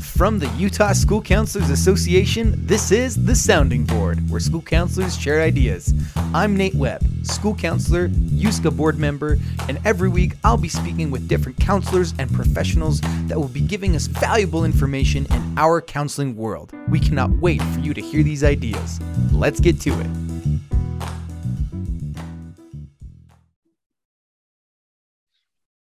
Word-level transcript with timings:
From 0.00 0.38
the 0.38 0.48
Utah 0.56 0.94
School 0.94 1.20
Counselors 1.20 1.68
Association, 1.68 2.54
this 2.66 2.90
is 2.90 3.22
The 3.22 3.34
Sounding 3.34 3.84
Board, 3.84 4.18
where 4.30 4.40
school 4.40 4.62
counselors 4.62 5.16
share 5.16 5.42
ideas. 5.42 5.92
I'm 6.32 6.56
Nate 6.56 6.74
Webb, 6.74 7.02
school 7.22 7.54
counselor, 7.54 8.08
USCA 8.08 8.74
board 8.74 8.98
member, 8.98 9.36
and 9.68 9.78
every 9.84 10.08
week 10.08 10.32
I'll 10.42 10.56
be 10.56 10.70
speaking 10.70 11.10
with 11.10 11.28
different 11.28 11.58
counselors 11.60 12.14
and 12.18 12.32
professionals 12.32 13.00
that 13.26 13.38
will 13.38 13.48
be 13.48 13.60
giving 13.60 13.94
us 13.94 14.06
valuable 14.06 14.64
information 14.64 15.26
in 15.26 15.58
our 15.58 15.82
counseling 15.82 16.34
world. 16.34 16.72
We 16.88 16.98
cannot 16.98 17.30
wait 17.32 17.62
for 17.62 17.80
you 17.80 17.92
to 17.92 18.00
hear 18.00 18.22
these 18.22 18.42
ideas. 18.42 19.00
Let's 19.32 19.60
get 19.60 19.80
to 19.82 20.00
it. 20.00 20.29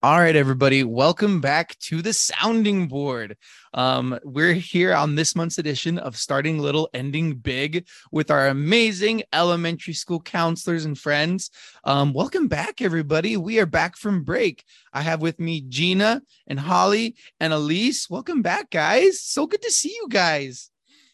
All 0.01 0.17
right, 0.17 0.37
everybody, 0.37 0.85
welcome 0.85 1.41
back 1.41 1.77
to 1.79 2.01
the 2.01 2.13
sounding 2.13 2.87
board. 2.87 3.35
Um, 3.73 4.17
we're 4.23 4.53
here 4.53 4.93
on 4.93 5.15
this 5.15 5.35
month's 5.35 5.57
edition 5.57 5.97
of 5.97 6.15
Starting 6.15 6.57
Little, 6.57 6.87
Ending 6.93 7.35
Big 7.35 7.85
with 8.09 8.31
our 8.31 8.47
amazing 8.47 9.23
elementary 9.33 9.93
school 9.93 10.21
counselors 10.21 10.85
and 10.85 10.97
friends. 10.97 11.51
Um, 11.83 12.13
welcome 12.13 12.47
back, 12.47 12.81
everybody. 12.81 13.35
We 13.35 13.59
are 13.59 13.65
back 13.65 13.97
from 13.97 14.23
break. 14.23 14.63
I 14.93 15.01
have 15.01 15.21
with 15.21 15.37
me 15.37 15.63
Jeana 15.63 16.21
and 16.47 16.61
Holly 16.61 17.17
and 17.41 17.51
Elise. 17.51 18.09
Welcome 18.09 18.41
back, 18.41 18.69
guys. 18.69 19.19
So 19.19 19.47
good 19.47 19.63
to 19.63 19.69
see 19.69 19.89
you 19.89 20.07
guys. 20.07 20.69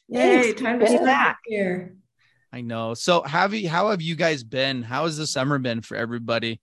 Yay, 0.09 0.53
time 0.53 0.79
to 0.79 0.85
be 0.85 0.97
back 0.99 1.39
here. 1.47 1.95
I 2.53 2.61
know. 2.61 2.93
So, 2.93 3.23
have 3.23 3.55
you, 3.55 3.67
how 3.67 3.89
have 3.89 4.03
you 4.03 4.15
guys 4.15 4.43
been? 4.43 4.83
How 4.83 5.05
has 5.05 5.17
the 5.17 5.25
summer 5.25 5.57
been 5.57 5.81
for 5.81 5.97
everybody? 5.97 6.61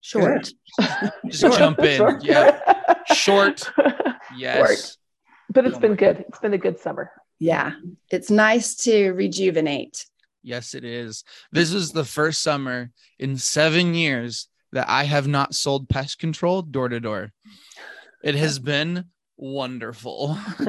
Short. 0.00 0.50
Just 1.26 1.40
Short. 1.40 1.58
jump 1.58 1.78
in. 1.80 1.96
Short. 1.96 2.24
Yeah. 2.24 2.60
Short. 3.14 3.70
Yes. 4.36 4.56
Short. 4.58 4.96
But 5.48 5.66
it's 5.66 5.76
oh 5.76 5.80
been 5.80 5.94
good. 5.94 6.24
It's 6.28 6.40
been 6.40 6.52
a 6.52 6.58
good 6.58 6.78
summer. 6.78 7.10
Yeah. 7.38 7.72
It's 8.10 8.30
nice 8.30 8.74
to 8.84 9.12
rejuvenate. 9.12 10.04
Yes, 10.42 10.74
it 10.74 10.84
is. 10.84 11.24
This 11.52 11.72
is 11.72 11.92
the 11.92 12.04
first 12.04 12.42
summer 12.42 12.90
in 13.18 13.38
seven 13.38 13.94
years 13.94 14.48
that 14.72 14.88
I 14.88 15.04
have 15.04 15.26
not 15.26 15.54
sold 15.54 15.88
pest 15.88 16.18
control 16.18 16.60
door 16.62 16.88
to 16.88 17.00
door. 17.00 17.32
It 18.22 18.34
has 18.34 18.58
been 18.58 19.06
wonderful. 19.36 20.38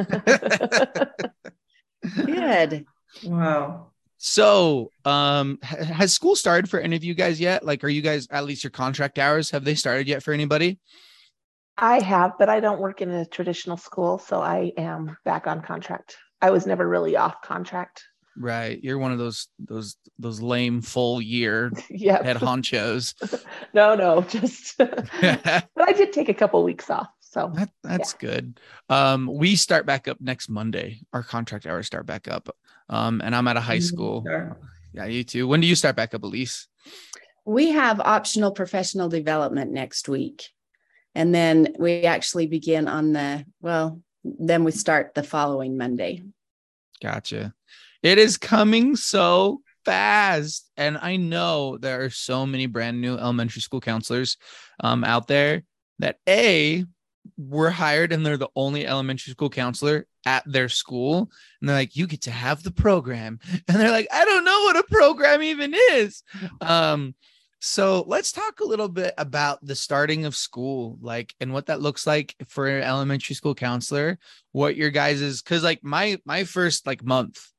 good. 2.25 2.85
Wow. 3.23 3.87
So, 4.17 4.91
um, 5.05 5.59
has 5.61 6.13
school 6.13 6.35
started 6.35 6.69
for 6.69 6.79
any 6.79 6.95
of 6.95 7.03
you 7.03 7.13
guys 7.13 7.39
yet? 7.39 7.63
Like, 7.63 7.83
are 7.83 7.89
you 7.89 8.01
guys 8.01 8.27
at 8.31 8.45
least 8.45 8.63
your 8.63 8.71
contract 8.71 9.19
hours? 9.19 9.51
Have 9.51 9.63
they 9.63 9.75
started 9.75 10.07
yet 10.07 10.23
for 10.23 10.33
anybody? 10.33 10.79
I 11.77 11.99
have, 11.99 12.33
but 12.39 12.49
I 12.49 12.59
don't 12.59 12.79
work 12.79 13.01
in 13.01 13.11
a 13.11 13.25
traditional 13.25 13.77
school, 13.77 14.17
so 14.17 14.41
I 14.41 14.71
am 14.77 15.15
back 15.23 15.45
on 15.45 15.61
contract. 15.61 16.17
I 16.41 16.49
was 16.49 16.65
never 16.65 16.87
really 16.87 17.15
off 17.15 17.41
contract. 17.43 18.03
Right, 18.35 18.79
you're 18.83 18.97
one 18.97 19.11
of 19.11 19.17
those 19.17 19.47
those 19.59 19.97
those 20.19 20.41
lame 20.41 20.81
full 20.81 21.21
year 21.21 21.71
yeah 21.89 22.23
head 22.23 22.37
honchos. 22.37 23.13
no, 23.73 23.95
no, 23.95 24.21
just. 24.21 24.77
but 24.77 25.69
I 25.79 25.91
did 25.93 26.13
take 26.13 26.29
a 26.29 26.33
couple 26.33 26.63
weeks 26.63 26.89
off. 26.89 27.07
So 27.19 27.51
that, 27.55 27.69
that's 27.83 28.15
yeah. 28.21 28.29
good. 28.29 28.59
Um, 28.89 29.29
we 29.31 29.55
start 29.55 29.85
back 29.85 30.07
up 30.07 30.21
next 30.21 30.49
Monday. 30.49 31.01
Our 31.13 31.23
contract 31.23 31.67
hours 31.67 31.87
start 31.87 32.05
back 32.05 32.27
up. 32.27 32.55
Um, 32.89 33.21
and 33.23 33.35
I'm 33.35 33.47
at 33.47 33.57
a 33.57 33.61
high 33.61 33.77
mm-hmm. 33.77 33.83
school. 33.83 34.23
Sure. 34.25 34.57
Yeah, 34.93 35.05
you 35.05 35.23
too. 35.23 35.47
When 35.47 35.61
do 35.61 35.67
you 35.67 35.75
start 35.75 35.95
back 35.95 36.13
up, 36.13 36.23
Elise? 36.23 36.67
We 37.45 37.71
have 37.71 37.99
optional 37.99 38.51
professional 38.51 39.09
development 39.09 39.71
next 39.71 40.09
week. 40.09 40.49
And 41.15 41.33
then 41.33 41.75
we 41.79 42.03
actually 42.03 42.47
begin 42.47 42.87
on 42.87 43.13
the, 43.13 43.45
well, 43.61 44.01
then 44.23 44.63
we 44.63 44.71
start 44.71 45.13
the 45.13 45.23
following 45.23 45.77
Monday. 45.77 46.23
Gotcha. 47.01 47.53
It 48.03 48.17
is 48.17 48.37
coming 48.37 48.95
so 48.95 49.61
fast. 49.85 50.69
And 50.77 50.97
I 50.97 51.15
know 51.15 51.77
there 51.77 52.03
are 52.03 52.09
so 52.09 52.45
many 52.45 52.65
brand 52.65 53.01
new 53.01 53.17
elementary 53.17 53.61
school 53.61 53.81
counselors 53.81 54.37
um, 54.83 55.03
out 55.03 55.27
there 55.27 55.63
that 55.99 56.17
A, 56.27 56.85
were 57.37 57.69
hired 57.69 58.11
and 58.11 58.25
they're 58.25 58.37
the 58.37 58.49
only 58.55 58.85
elementary 58.85 59.31
school 59.31 59.49
counselor 59.49 60.07
at 60.25 60.43
their 60.45 60.69
school. 60.69 61.29
And 61.59 61.69
they're 61.69 61.75
like 61.75 61.95
you 61.95 62.07
get 62.07 62.21
to 62.21 62.31
have 62.31 62.63
the 62.63 62.71
program. 62.71 63.39
And 63.67 63.79
they're 63.79 63.91
like 63.91 64.07
i 64.11 64.23
don't 64.25 64.45
know 64.45 64.61
what 64.63 64.77
a 64.77 64.83
program 64.83 65.41
even 65.41 65.73
is. 65.91 66.23
Um 66.61 67.15
so 67.59 68.03
let's 68.07 68.31
talk 68.31 68.59
a 68.59 68.65
little 68.65 68.87
bit 68.87 69.13
about 69.17 69.65
the 69.65 69.75
starting 69.75 70.25
of 70.25 70.35
school 70.35 70.97
like 71.01 71.33
and 71.39 71.51
what 71.51 71.65
that 71.65 71.81
looks 71.81 72.05
like 72.05 72.35
for 72.47 72.67
an 72.67 72.83
elementary 72.83 73.33
school 73.33 73.55
counselor 73.55 74.19
what 74.51 74.75
your 74.75 74.91
guys 74.91 75.21
is 75.21 75.41
because 75.41 75.63
like 75.63 75.83
my 75.83 76.19
my 76.23 76.43
first 76.43 76.85
like 76.85 77.03
month 77.03 77.51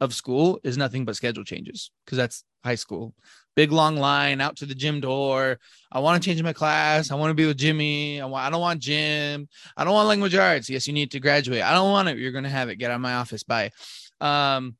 of 0.00 0.14
school 0.14 0.60
is 0.62 0.76
nothing 0.78 1.04
but 1.04 1.16
schedule 1.16 1.44
changes 1.44 1.90
because 2.04 2.16
that's 2.16 2.44
high 2.64 2.76
school 2.76 3.14
big 3.60 3.72
long 3.72 3.96
line 3.96 4.40
out 4.40 4.56
to 4.56 4.64
the 4.64 4.74
gym 4.74 5.02
door. 5.02 5.58
I 5.92 5.98
want 5.98 6.22
to 6.22 6.26
change 6.26 6.42
my 6.42 6.54
class. 6.54 7.10
I 7.10 7.14
want 7.14 7.28
to 7.28 7.34
be 7.34 7.44
with 7.44 7.58
Jimmy. 7.58 8.18
I, 8.18 8.24
want, 8.24 8.46
I 8.46 8.48
don't 8.48 8.62
want 8.62 8.80
gym. 8.80 9.50
I 9.76 9.84
don't 9.84 9.92
want 9.92 10.08
language 10.08 10.34
arts. 10.34 10.70
Yes, 10.70 10.86
you 10.86 10.94
need 10.94 11.10
to 11.10 11.20
graduate. 11.20 11.62
I 11.62 11.74
don't 11.74 11.90
want 11.90 12.08
it. 12.08 12.16
You're 12.16 12.32
going 12.32 12.44
to 12.44 12.56
have 12.58 12.70
it. 12.70 12.76
Get 12.76 12.90
out 12.90 12.94
of 12.94 13.02
my 13.02 13.16
office. 13.16 13.42
Bye. 13.42 13.72
Um, 14.18 14.76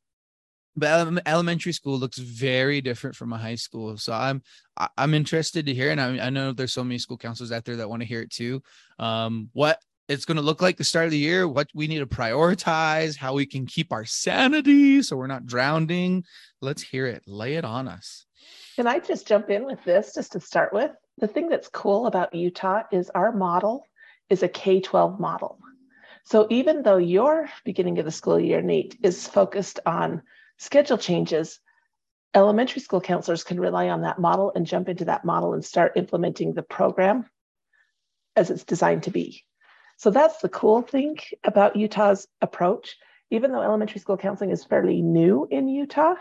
but 0.74 1.20
elementary 1.26 1.74
school 1.74 1.98
looks 1.98 2.16
very 2.16 2.80
different 2.80 3.16
from 3.16 3.34
a 3.34 3.36
high 3.36 3.56
school. 3.56 3.98
So 3.98 4.14
I'm 4.14 4.40
I'm 4.96 5.12
interested 5.12 5.66
to 5.66 5.74
hear, 5.74 5.90
and 5.90 6.00
I, 6.00 6.28
I 6.28 6.30
know 6.30 6.52
there's 6.52 6.72
so 6.72 6.84
many 6.84 6.96
school 6.96 7.18
counselors 7.18 7.52
out 7.52 7.66
there 7.66 7.76
that 7.76 7.90
want 7.90 8.00
to 8.00 8.08
hear 8.08 8.22
it 8.22 8.30
too. 8.30 8.62
Um, 8.98 9.50
what 9.52 9.78
it's 10.08 10.24
going 10.24 10.38
to 10.38 10.42
look 10.42 10.62
like 10.62 10.78
the 10.78 10.84
start 10.84 11.04
of 11.04 11.10
the 11.10 11.18
year, 11.18 11.46
what 11.46 11.68
we 11.74 11.86
need 11.86 11.98
to 11.98 12.06
prioritize, 12.06 13.14
how 13.14 13.34
we 13.34 13.44
can 13.44 13.66
keep 13.66 13.92
our 13.92 14.06
sanity 14.06 15.02
so 15.02 15.16
we're 15.16 15.26
not 15.26 15.44
drowning. 15.44 16.24
Let's 16.62 16.82
hear 16.82 17.06
it. 17.06 17.24
Lay 17.26 17.56
it 17.56 17.64
on 17.66 17.86
us. 17.86 18.24
Can 18.80 18.86
I 18.86 18.98
just 18.98 19.28
jump 19.28 19.50
in 19.50 19.66
with 19.66 19.84
this 19.84 20.14
just 20.14 20.32
to 20.32 20.40
start 20.40 20.72
with? 20.72 20.90
The 21.18 21.28
thing 21.28 21.50
that's 21.50 21.68
cool 21.68 22.06
about 22.06 22.34
Utah 22.34 22.84
is 22.90 23.10
our 23.10 23.30
model 23.30 23.84
is 24.30 24.42
a 24.42 24.48
K 24.48 24.80
12 24.80 25.20
model. 25.20 25.58
So 26.24 26.46
even 26.48 26.82
though 26.82 26.96
your 26.96 27.50
beginning 27.62 27.98
of 27.98 28.06
the 28.06 28.10
school 28.10 28.40
year, 28.40 28.62
Nate, 28.62 28.96
is 29.02 29.28
focused 29.28 29.80
on 29.84 30.22
schedule 30.56 30.96
changes, 30.96 31.60
elementary 32.32 32.80
school 32.80 33.02
counselors 33.02 33.44
can 33.44 33.60
rely 33.60 33.90
on 33.90 34.00
that 34.00 34.18
model 34.18 34.50
and 34.56 34.64
jump 34.64 34.88
into 34.88 35.04
that 35.04 35.26
model 35.26 35.52
and 35.52 35.62
start 35.62 35.98
implementing 35.98 36.54
the 36.54 36.62
program 36.62 37.26
as 38.34 38.48
it's 38.48 38.64
designed 38.64 39.02
to 39.02 39.10
be. 39.10 39.44
So 39.98 40.10
that's 40.10 40.38
the 40.38 40.48
cool 40.48 40.80
thing 40.80 41.18
about 41.44 41.76
Utah's 41.76 42.26
approach. 42.40 42.96
Even 43.30 43.52
though 43.52 43.60
elementary 43.60 44.00
school 44.00 44.16
counseling 44.16 44.52
is 44.52 44.64
fairly 44.64 45.02
new 45.02 45.46
in 45.50 45.68
Utah, 45.68 46.14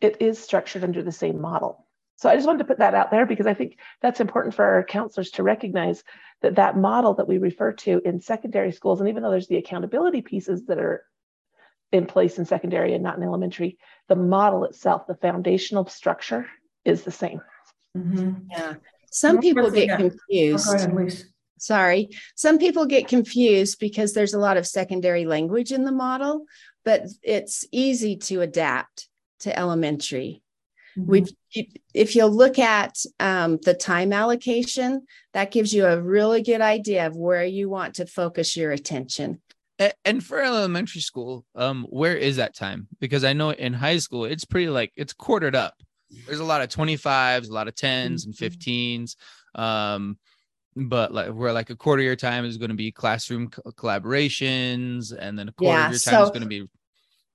it 0.00 0.18
is 0.20 0.38
structured 0.38 0.84
under 0.84 1.02
the 1.02 1.10
same 1.10 1.40
model. 1.40 1.86
So 2.18 2.28
I 2.28 2.34
just 2.34 2.48
wanted 2.48 2.58
to 2.58 2.64
put 2.64 2.78
that 2.78 2.94
out 2.94 3.12
there 3.12 3.26
because 3.26 3.46
I 3.46 3.54
think 3.54 3.78
that's 4.02 4.18
important 4.18 4.52
for 4.52 4.64
our 4.64 4.82
counselors 4.82 5.30
to 5.32 5.44
recognize 5.44 6.02
that 6.42 6.56
that 6.56 6.76
model 6.76 7.14
that 7.14 7.28
we 7.28 7.38
refer 7.38 7.72
to 7.72 8.02
in 8.04 8.20
secondary 8.20 8.72
schools, 8.72 8.98
and 8.98 9.08
even 9.08 9.22
though 9.22 9.30
there's 9.30 9.46
the 9.46 9.56
accountability 9.56 10.20
pieces 10.20 10.66
that 10.66 10.78
are 10.78 11.04
in 11.92 12.06
place 12.06 12.36
in 12.36 12.44
secondary 12.44 12.92
and 12.92 13.04
not 13.04 13.16
in 13.16 13.22
elementary, 13.22 13.78
the 14.08 14.16
model 14.16 14.64
itself, 14.64 15.06
the 15.06 15.14
foundational 15.14 15.86
structure 15.86 16.46
is 16.84 17.04
the 17.04 17.12
same. 17.12 17.40
Mm-hmm. 17.96 18.32
Yeah. 18.50 18.74
Some 19.12 19.38
people 19.38 19.70
get 19.70 19.96
confused. 19.96 20.68
Oh, 20.68 20.74
ahead, 20.74 21.24
Sorry. 21.60 22.08
Some 22.34 22.58
people 22.58 22.86
get 22.86 23.06
confused 23.06 23.78
because 23.78 24.12
there's 24.12 24.34
a 24.34 24.40
lot 24.40 24.56
of 24.56 24.66
secondary 24.66 25.24
language 25.24 25.70
in 25.70 25.84
the 25.84 25.92
model, 25.92 26.46
but 26.84 27.02
it's 27.22 27.64
easy 27.70 28.16
to 28.16 28.40
adapt 28.40 29.08
to 29.40 29.56
elementary. 29.56 30.42
Mm-hmm. 30.96 31.10
We, 31.10 31.70
if 31.94 32.16
you'll 32.16 32.34
look 32.34 32.58
at 32.58 32.96
um, 33.20 33.58
the 33.62 33.74
time 33.74 34.12
allocation, 34.12 35.06
that 35.34 35.50
gives 35.50 35.72
you 35.72 35.86
a 35.86 36.00
really 36.00 36.42
good 36.42 36.60
idea 36.60 37.06
of 37.06 37.16
where 37.16 37.44
you 37.44 37.68
want 37.68 37.94
to 37.96 38.06
focus 38.06 38.56
your 38.56 38.72
attention. 38.72 39.40
And 40.04 40.24
for 40.24 40.42
elementary 40.42 41.00
school, 41.00 41.44
um, 41.54 41.86
where 41.88 42.16
is 42.16 42.36
that 42.36 42.56
time? 42.56 42.88
Because 42.98 43.22
I 43.22 43.32
know 43.32 43.50
in 43.50 43.72
high 43.72 43.98
school, 43.98 44.24
it's 44.24 44.44
pretty 44.44 44.68
like 44.68 44.92
it's 44.96 45.12
quartered 45.12 45.54
up. 45.54 45.74
There's 46.26 46.40
a 46.40 46.44
lot 46.44 46.62
of 46.62 46.68
25s, 46.68 47.48
a 47.48 47.52
lot 47.52 47.68
of 47.68 47.74
10s 47.74 48.24
and 48.24 48.34
15s. 48.34 49.14
Mm-hmm. 49.56 49.60
Um, 49.60 50.18
but 50.74 51.12
like 51.12 51.28
where 51.28 51.52
like 51.52 51.70
a 51.70 51.76
quarter 51.76 52.02
year 52.02 52.16
time 52.16 52.44
is 52.44 52.56
going 52.56 52.70
to 52.70 52.76
be 52.76 52.92
classroom 52.92 53.48
co- 53.48 53.62
collaborations, 53.72 55.12
and 55.16 55.38
then 55.38 55.48
a 55.48 55.52
quarter 55.52 55.78
yeah, 55.78 55.90
year 55.90 55.98
time 55.98 56.14
so, 56.14 56.22
is 56.24 56.30
going 56.30 56.42
to 56.42 56.46
be 56.46 56.68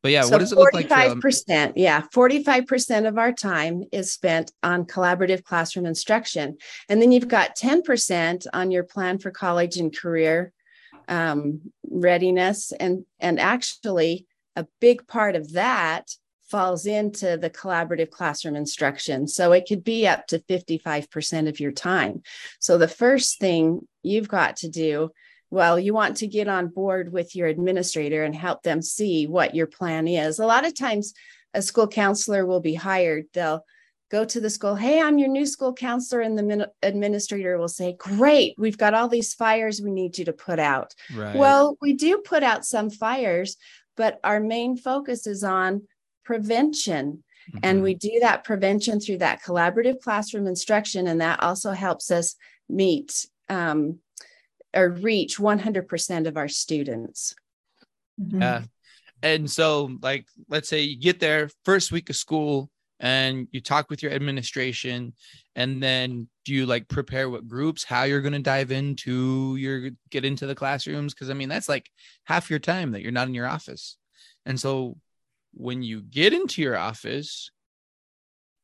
but 0.03 0.11
yeah, 0.11 0.23
so 0.23 0.31
what 0.31 0.39
does 0.39 0.51
it 0.51 0.57
look 0.57 0.73
like? 0.73 0.89
Forty-five 0.89 1.21
percent, 1.21 1.77
yeah, 1.77 2.03
forty-five 2.11 2.67
percent 2.67 3.07
of 3.07 3.17
our 3.17 3.31
time 3.31 3.83
is 3.93 4.11
spent 4.11 4.51
on 4.61 4.85
collaborative 4.85 5.45
classroom 5.45 5.85
instruction, 5.85 6.57
and 6.89 7.01
then 7.01 7.13
you've 7.13 7.29
got 7.29 7.55
ten 7.55 7.81
percent 7.81 8.45
on 8.53 8.69
your 8.69 8.83
plan 8.83 9.17
for 9.17 9.31
college 9.31 9.77
and 9.77 9.97
career 9.97 10.51
um, 11.07 11.61
readiness, 11.89 12.73
and 12.73 13.05
and 13.19 13.39
actually 13.39 14.27
a 14.57 14.67
big 14.81 15.07
part 15.07 15.37
of 15.37 15.53
that 15.53 16.11
falls 16.43 16.85
into 16.85 17.37
the 17.37 17.49
collaborative 17.49 18.11
classroom 18.11 18.55
instruction. 18.55 19.27
So 19.27 19.53
it 19.53 19.65
could 19.67 19.83
be 19.83 20.05
up 20.05 20.27
to 20.27 20.37
55% 20.37 21.49
of 21.49 21.59
your 21.59 21.71
time. 21.71 22.21
So 22.59 22.77
the 22.77 22.87
first 22.87 23.39
thing 23.39 23.87
you've 24.03 24.27
got 24.27 24.57
to 24.57 24.69
do 24.69 25.09
Well, 25.53 25.79
you 25.79 25.93
want 25.93 26.17
to 26.17 26.27
get 26.27 26.47
on 26.47 26.69
board 26.69 27.13
with 27.13 27.35
your 27.35 27.45
administrator 27.45 28.23
and 28.23 28.35
help 28.35 28.63
them 28.63 28.81
see 28.81 29.27
what 29.27 29.53
your 29.53 29.67
plan 29.67 30.07
is. 30.07 30.39
A 30.39 30.47
lot 30.47 30.65
of 30.65 30.73
times, 30.73 31.13
a 31.53 31.61
school 31.61 31.87
counselor 31.87 32.47
will 32.47 32.59
be 32.59 32.73
hired. 32.73 33.25
They'll 33.35 33.63
go 34.09 34.25
to 34.25 34.41
the 34.41 34.49
school, 34.49 34.73
hey, 34.73 34.99
I'm 34.99 35.19
your 35.19 35.27
new 35.27 35.45
school 35.45 35.71
counselor. 35.71 36.21
And 36.21 36.39
the 36.39 36.71
administrator 36.81 37.59
will 37.59 37.67
say, 37.67 37.93
great, 37.93 38.55
we've 38.57 38.79
got 38.79 38.95
all 38.95 39.07
these 39.07 39.35
fires 39.35 39.79
we 39.79 39.91
need 39.91 40.17
you 40.17 40.25
to 40.25 40.33
put 40.33 40.57
out. 40.57 40.95
Right. 41.15 41.35
Well, 41.35 41.77
we 41.79 41.93
do 41.93 42.17
put 42.17 42.41
out 42.41 42.65
some 42.65 42.89
fires, 42.89 43.55
but 43.95 44.19
our 44.23 44.39
main 44.39 44.75
focus 44.75 45.27
is 45.27 45.43
on 45.43 45.83
prevention. 46.25 47.23
Mm-hmm. 47.49 47.59
And 47.61 47.83
we 47.83 47.93
do 47.93 48.21
that 48.21 48.43
prevention 48.43 48.99
through 48.99 49.19
that 49.19 49.43
collaborative 49.43 49.99
classroom 50.01 50.47
instruction. 50.47 51.05
And 51.05 51.21
that 51.21 51.43
also 51.43 51.73
helps 51.73 52.09
us 52.09 52.37
meet 52.67 53.27
um, 53.49 53.99
or 54.73 54.89
reach 54.89 55.37
100% 55.37 56.27
of 56.27 56.37
our 56.37 56.47
students. 56.47 57.35
Mm-hmm. 58.19 58.41
Yeah. 58.41 58.61
And 59.21 59.49
so, 59.49 59.97
like, 60.01 60.25
let's 60.49 60.67
say 60.67 60.81
you 60.81 60.99
get 60.99 61.19
there 61.19 61.49
first 61.63 61.91
week 61.91 62.09
of 62.09 62.15
school, 62.15 62.69
and 63.03 63.49
you 63.51 63.59
talk 63.59 63.89
with 63.89 64.01
your 64.01 64.13
administration 64.13 65.13
and 65.55 65.83
then 65.83 66.27
do 66.45 66.53
you 66.53 66.65
like 66.65 66.87
prepare 66.87 67.29
what 67.29 67.47
groups 67.47 67.83
how 67.83 68.03
you're 68.03 68.21
going 68.21 68.33
to 68.33 68.39
dive 68.39 68.71
into 68.71 69.55
your 69.57 69.89
get 70.09 70.23
into 70.25 70.47
the 70.47 70.55
classrooms 70.55 71.13
because 71.13 71.29
i 71.29 71.33
mean 71.33 71.49
that's 71.49 71.69
like 71.69 71.89
half 72.23 72.49
your 72.49 72.59
time 72.59 72.91
that 72.91 73.01
you're 73.01 73.11
not 73.11 73.27
in 73.27 73.33
your 73.33 73.45
office 73.45 73.97
and 74.45 74.59
so 74.59 74.97
when 75.53 75.83
you 75.83 76.01
get 76.01 76.33
into 76.33 76.61
your 76.61 76.77
office 76.77 77.51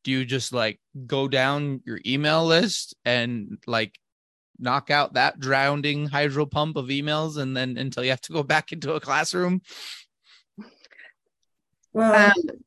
do 0.03 0.11
you 0.11 0.23
just 0.23 0.53
like 0.53 0.79
go 1.05 1.27
down 1.27 1.81
your 1.85 1.99
email 2.05 2.45
list 2.45 2.95
and 3.03 3.57
like 3.67 3.99
knock 4.59 4.89
out 4.89 5.13
that 5.13 5.39
drowning 5.39 6.07
hydro 6.07 6.45
pump 6.45 6.75
of 6.75 6.87
emails 6.87 7.37
and 7.37 7.55
then 7.55 7.77
until 7.77 8.03
you 8.03 8.09
have 8.09 8.21
to 8.21 8.33
go 8.33 8.43
back 8.43 8.71
into 8.71 8.93
a 8.93 8.99
classroom 8.99 9.61
well 11.93 12.31
um, 12.31 12.59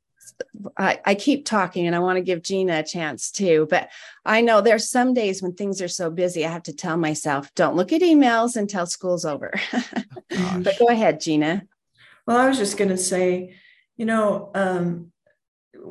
I, 0.77 1.01
I 1.05 1.15
keep 1.15 1.45
talking 1.45 1.87
and 1.87 1.97
I 1.97 2.01
want 2.01 2.17
to 2.17 2.23
give 2.23 2.43
Jeana 2.43 2.81
a 2.81 2.83
chance 2.83 3.31
too. 3.31 3.67
But 3.71 3.91
I 4.25 4.41
know 4.41 4.61
there's 4.61 4.89
some 4.89 5.15
days 5.15 5.43
when 5.43 5.55
things 5.55 5.81
are 5.83 5.89
so 5.89 6.11
busy, 6.11 6.45
I 6.45 6.51
have 6.51 6.63
to 6.65 6.73
tell 6.73 6.97
myself, 6.97 7.53
don't 7.55 7.77
look 7.77 7.93
at 7.93 8.03
emails 8.03 8.57
until 8.57 8.87
school's 8.87 9.25
over. 9.25 9.53
Oh, 10.35 10.61
but 10.65 10.79
go 10.79 10.87
ahead, 10.87 11.21
Jeana. 11.21 11.69
Well, 12.27 12.39
I 12.39 12.49
was 12.49 12.57
just 12.57 12.79
going 12.79 12.89
to 12.89 12.97
say, 12.97 13.55
you 13.99 14.07
know, 14.07 14.51
um, 14.55 15.12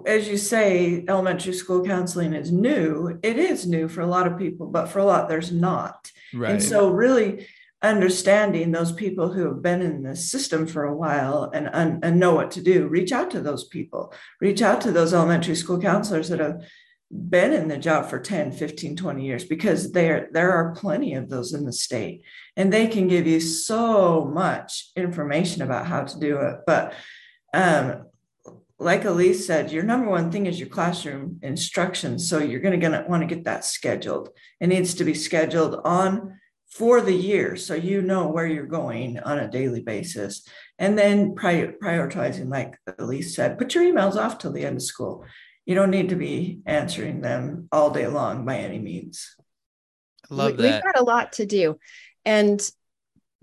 as 0.06 0.28
you 0.28 0.38
say, 0.38 1.04
elementary 1.08 1.54
school 1.54 1.84
counseling 1.84 2.34
is 2.34 2.52
new. 2.52 3.20
It 3.24 3.38
is 3.38 3.68
new 3.68 3.88
for 3.88 4.02
a 4.02 4.08
lot 4.08 4.28
of 4.28 4.38
people, 4.38 4.68
but 4.68 4.88
for 4.88 5.00
a 5.00 5.06
lot, 5.06 5.30
there's 5.30 5.52
not. 5.52 6.12
Right. 6.34 6.52
And 6.52 6.64
so, 6.64 6.90
really, 6.90 7.48
understanding 7.82 8.72
those 8.72 8.92
people 8.92 9.32
who 9.32 9.46
have 9.46 9.62
been 9.62 9.82
in 9.82 10.04
this 10.04 10.30
system 10.30 10.68
for 10.68 10.84
a 10.84 10.96
while 10.96 11.50
and, 11.54 11.70
and, 11.74 12.04
and 12.06 12.20
know 12.20 12.36
what 12.36 12.52
to 12.52 12.62
do 12.62 12.88
reach 12.88 13.12
out 13.12 13.32
to 13.32 13.42
those 13.42 13.64
people 13.64 14.14
reach 14.40 14.62
out 14.62 14.82
to 14.82 14.92
those 14.92 15.16
elementary 15.16 15.56
school 15.56 15.80
counselors 15.80 16.30
that 16.30 16.40
have 16.40 16.62
been 17.10 17.52
in 17.52 17.68
the 17.68 17.78
job 17.78 18.08
for 18.08 18.20
10 18.20 18.52
15 18.52 18.96
20 18.96 19.26
years 19.26 19.44
because 19.44 19.92
there 19.94 20.30
there 20.32 20.52
are 20.52 20.76
plenty 20.76 21.16
of 21.16 21.28
those 21.28 21.54
in 21.54 21.66
the 21.66 21.74
state 21.74 22.24
and 22.56 22.72
they 22.72 22.88
can 22.88 23.08
give 23.08 23.26
you 23.26 23.40
so 23.40 24.26
much 24.26 24.92
information 24.96 25.64
about 25.64 25.88
how 25.88 26.04
to 26.04 26.20
do 26.20 26.38
it 26.38 26.60
but 26.68 26.94
um, 27.54 28.06
like 28.82 29.06
elise 29.06 29.46
said 29.46 29.72
your 29.72 29.84
number 29.84 30.10
one 30.10 30.32
thing 30.32 30.48
is 30.48 30.60
your 30.60 30.70
classroom 30.70 31.40
instruction 31.44 32.18
so 32.18 32.40
you're 32.40 32.60
going 32.60 32.80
to 32.80 33.06
want 33.08 33.22
to 33.22 33.36
get 33.36 33.46
that 33.46 33.64
scheduled. 33.64 34.30
It 34.60 34.68
needs 34.68 34.96
to 34.96 35.04
be 35.04 35.14
scheduled 35.14 35.80
on 35.86 36.40
for 36.72 37.02
the 37.02 37.14
year 37.14 37.56
so 37.56 37.76
you 37.76 38.02
know 38.02 38.28
where 38.28 38.48
you're 38.48 38.66
going 38.66 39.20
on 39.20 39.38
a 39.38 39.52
daily 39.52 39.82
basis. 39.82 40.48
And 40.80 40.98
then 40.98 41.36
pri- 41.36 41.74
prioritizing 41.82 42.50
like 42.50 42.78
elise 42.98 43.36
said 43.36 43.60
put 43.60 43.76
your 43.76 43.84
emails 43.84 44.16
off 44.16 44.40
till 44.40 44.52
the 44.52 44.66
end 44.66 44.78
of 44.78 44.84
school. 44.84 45.26
You 45.66 45.76
don't 45.76 45.92
need 45.92 46.10
to 46.10 46.16
be 46.16 46.62
answering 46.66 47.22
them 47.22 47.68
all 47.72 47.92
day 47.92 48.08
long 48.08 48.46
by 48.46 48.58
any 48.58 48.80
means. 48.80 49.36
I 50.30 50.34
love 50.34 50.58
that 50.58 50.64
we've 50.64 50.94
got 50.94 51.00
a 51.00 51.06
lot 51.06 51.34
to 51.34 51.46
do. 51.46 51.78
And 52.26 52.60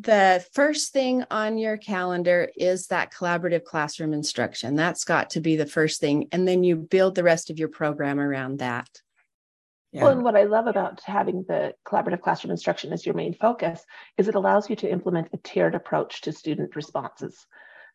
the 0.01 0.45
first 0.53 0.93
thing 0.93 1.25
on 1.31 1.59
your 1.59 1.77
calendar 1.77 2.51
is 2.57 2.87
that 2.87 3.13
collaborative 3.13 3.65
classroom 3.65 4.13
instruction 4.13 4.77
that's 4.77 5.05
got 5.05 5.31
to 5.31 5.41
be 5.41 5.57
the 5.57 5.67
first 5.67 6.01
thing 6.01 6.29
and 6.33 6.47
then 6.47 6.63
you 6.63 6.77
build 6.77 7.15
the 7.15 7.25
rest 7.25 7.51
of 7.51 7.59
your 7.59 7.69
program 7.69 8.21
around 8.21 8.59
that 8.59 8.89
yeah. 9.93 10.03
Well, 10.03 10.13
and 10.13 10.23
what 10.23 10.37
I 10.37 10.43
love 10.43 10.67
about 10.67 11.01
having 11.01 11.45
the 11.49 11.75
collaborative 11.87 12.21
classroom 12.21 12.51
instruction 12.51 12.93
as 12.93 13.07
your 13.07 13.15
main 13.15 13.33
focus 13.33 13.83
is 14.19 14.29
it 14.29 14.35
allows 14.35 14.69
you 14.69 14.77
to 14.77 14.91
implement 14.91 15.31
a 15.33 15.39
tiered 15.39 15.75
approach 15.75 16.21
to 16.23 16.33
student 16.33 16.77
responses. 16.77 17.47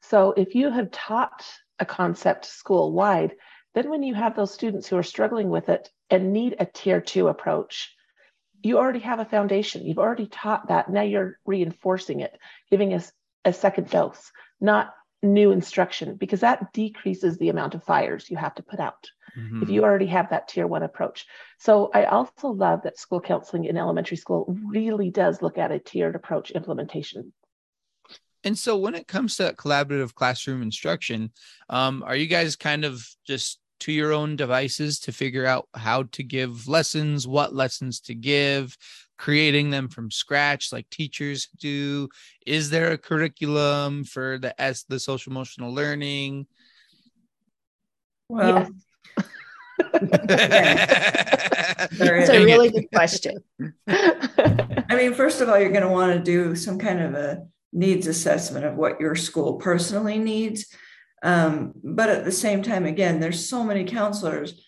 So 0.01 0.33
if 0.35 0.55
you 0.55 0.71
have 0.71 0.89
taught 0.89 1.45
a 1.79 1.85
concept 1.85 2.45
school 2.45 2.93
wide, 2.93 3.35
then 3.75 3.89
when 3.89 4.01
you 4.01 4.15
have 4.15 4.35
those 4.35 4.53
students 4.53 4.87
who 4.87 4.97
are 4.97 5.03
struggling 5.03 5.49
with 5.49 5.69
it 5.69 5.89
and 6.09 6.33
need 6.33 6.55
a 6.59 6.65
tier 6.65 6.99
two 6.99 7.27
approach, 7.27 7.93
you 8.63 8.77
already 8.77 8.99
have 8.99 9.19
a 9.19 9.25
foundation. 9.25 9.85
You've 9.85 9.99
already 9.99 10.27
taught 10.27 10.69
that. 10.69 10.89
Now 10.89 11.01
you're 11.01 11.37
reinforcing 11.45 12.21
it, 12.21 12.39
giving 12.71 12.93
us 12.93 13.11
a 13.45 13.51
second 13.51 13.89
dose, 13.89 14.31
not 14.61 14.93
new 15.21 15.51
instruction, 15.51 16.15
because 16.15 16.39
that 16.39 16.71
decreases 16.73 17.37
the 17.37 17.49
amount 17.49 17.75
of 17.75 17.83
fires 17.83 18.29
you 18.29 18.37
have 18.37 18.55
to 18.55 18.63
put 18.63 18.79
out 18.79 19.09
mm-hmm. 19.37 19.61
if 19.61 19.69
you 19.69 19.83
already 19.83 20.05
have 20.05 20.29
that 20.29 20.47
tier 20.47 20.65
one 20.65 20.83
approach. 20.83 21.25
So 21.59 21.91
I 21.93 22.05
also 22.05 22.49
love 22.49 22.83
that 22.83 22.97
school 22.97 23.21
counseling 23.21 23.65
in 23.65 23.77
elementary 23.77 24.17
school 24.17 24.57
really 24.65 25.09
does 25.09 25.41
look 25.41 25.57
at 25.57 25.71
a 25.71 25.79
tiered 25.79 26.15
approach 26.15 26.51
implementation. 26.51 27.33
And 28.45 28.57
so 28.57 28.77
when 28.77 28.95
it 28.95 29.07
comes 29.07 29.37
to 29.37 29.53
collaborative 29.53 30.13
classroom 30.15 30.61
instruction, 30.61 31.31
um, 31.69 32.03
are 32.05 32.15
you 32.15 32.27
guys 32.27 32.55
kind 32.55 32.83
of 32.83 33.05
just 33.25 33.59
to 33.83 33.91
your 33.91 34.13
own 34.13 34.37
devices 34.37 34.97
to 34.97 35.11
figure 35.11 35.45
out 35.45 35.67
how 35.73 36.03
to 36.03 36.23
give 36.23 36.69
lessons, 36.69 37.27
what 37.27 37.53
lessons 37.53 37.99
to 37.99 38.15
give, 38.15 38.77
creating 39.17 39.69
them 39.71 39.89
from 39.89 40.09
scratch 40.09 40.71
like 40.71 40.89
teachers 40.89 41.49
do? 41.59 42.07
Is 42.45 42.69
there 42.69 42.93
a 42.93 42.97
curriculum 42.97 44.05
for 44.05 44.37
the 44.37 44.59
S 44.61 44.83
the 44.83 44.99
social 44.99 45.31
emotional 45.31 45.73
learning? 45.73 46.47
Well, 48.29 48.69
yes. 49.17 49.27
That's 51.91 52.29
a 52.29 52.43
really 52.45 52.69
good 52.69 52.87
question. 52.93 53.43
I 53.87 54.95
mean, 54.95 55.13
first 55.13 55.41
of 55.41 55.49
all, 55.49 55.59
you're 55.59 55.71
going 55.71 55.81
to 55.83 55.89
want 55.89 56.13
to 56.13 56.19
do 56.19 56.55
some 56.55 56.79
kind 56.79 57.01
of 57.01 57.15
a 57.15 57.45
needs 57.73 58.07
assessment 58.07 58.65
of 58.65 58.75
what 58.75 59.01
your 59.01 59.15
school 59.15 59.55
personally 59.55 60.19
needs. 60.19 60.67
Um, 61.23 61.73
but 61.81 62.09
at 62.09 62.25
the 62.25 62.31
same 62.31 62.61
time, 62.61 62.85
again, 62.85 63.19
there's 63.19 63.47
so 63.47 63.63
many 63.63 63.85
counselors 63.85 64.61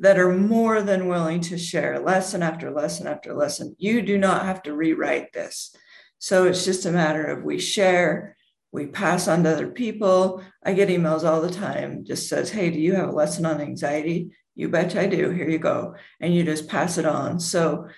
that 0.00 0.18
are 0.18 0.34
more 0.34 0.82
than 0.82 1.08
willing 1.08 1.40
to 1.42 1.58
share 1.58 2.00
lesson 2.00 2.42
after 2.42 2.70
lesson 2.70 3.06
after 3.06 3.34
lesson. 3.34 3.76
You 3.78 4.02
do 4.02 4.18
not 4.18 4.46
have 4.46 4.62
to 4.64 4.74
rewrite 4.74 5.32
this. 5.32 5.76
So 6.18 6.46
it's 6.46 6.64
just 6.64 6.86
a 6.86 6.90
matter 6.90 7.24
of 7.26 7.44
we 7.44 7.58
share, 7.58 8.36
we 8.72 8.86
pass 8.86 9.28
on 9.28 9.44
to 9.44 9.52
other 9.52 9.68
people. 9.68 10.42
I 10.64 10.72
get 10.72 10.88
emails 10.88 11.22
all 11.22 11.42
the 11.42 11.50
time, 11.50 12.04
just 12.04 12.28
says, 12.28 12.50
Hey, 12.50 12.70
do 12.70 12.80
you 12.80 12.94
have 12.94 13.10
a 13.10 13.12
lesson 13.12 13.44
on 13.44 13.60
anxiety? 13.60 14.30
You 14.56 14.68
bet 14.70 14.96
I 14.96 15.06
do. 15.06 15.30
Here 15.30 15.48
you 15.48 15.58
go. 15.58 15.96
And 16.20 16.34
you 16.34 16.44
just 16.44 16.66
pass 16.66 16.96
it 16.96 17.04
on. 17.04 17.40
So, 17.40 17.88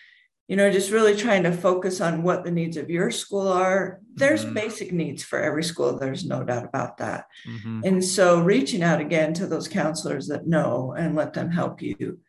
you 0.49 0.55
know, 0.57 0.71
just 0.71 0.93
really 0.93 1.17
trying 1.17 1.43
to 1.43 1.53
focus 1.53 2.01
on 2.01 2.23
what 2.23 2.45
the 2.45 2.51
needs 2.51 2.77
of 2.77 2.89
your 2.89 3.11
school 3.11 3.49
are. 3.49 4.01
There's 4.15 4.45
mm-hmm. 4.45 4.55
basic 4.55 4.93
needs 4.93 5.23
for 5.23 5.41
every 5.41 5.65
school. 5.65 5.99
There's 5.99 6.25
no 6.25 6.45
doubt 6.45 6.65
about 6.65 6.99
that. 6.99 7.27
Mm-hmm. 7.49 7.81
And 7.85 8.05
so 8.05 8.41
reaching 8.41 8.83
out 8.83 9.01
again 9.01 9.35
to 9.35 9.47
those 9.47 9.67
counselors 9.67 10.29
that 10.29 10.47
know 10.47 10.95
and 10.97 11.17
let 11.17 11.33
them 11.33 11.51
help 11.51 11.83
you, 11.83 12.21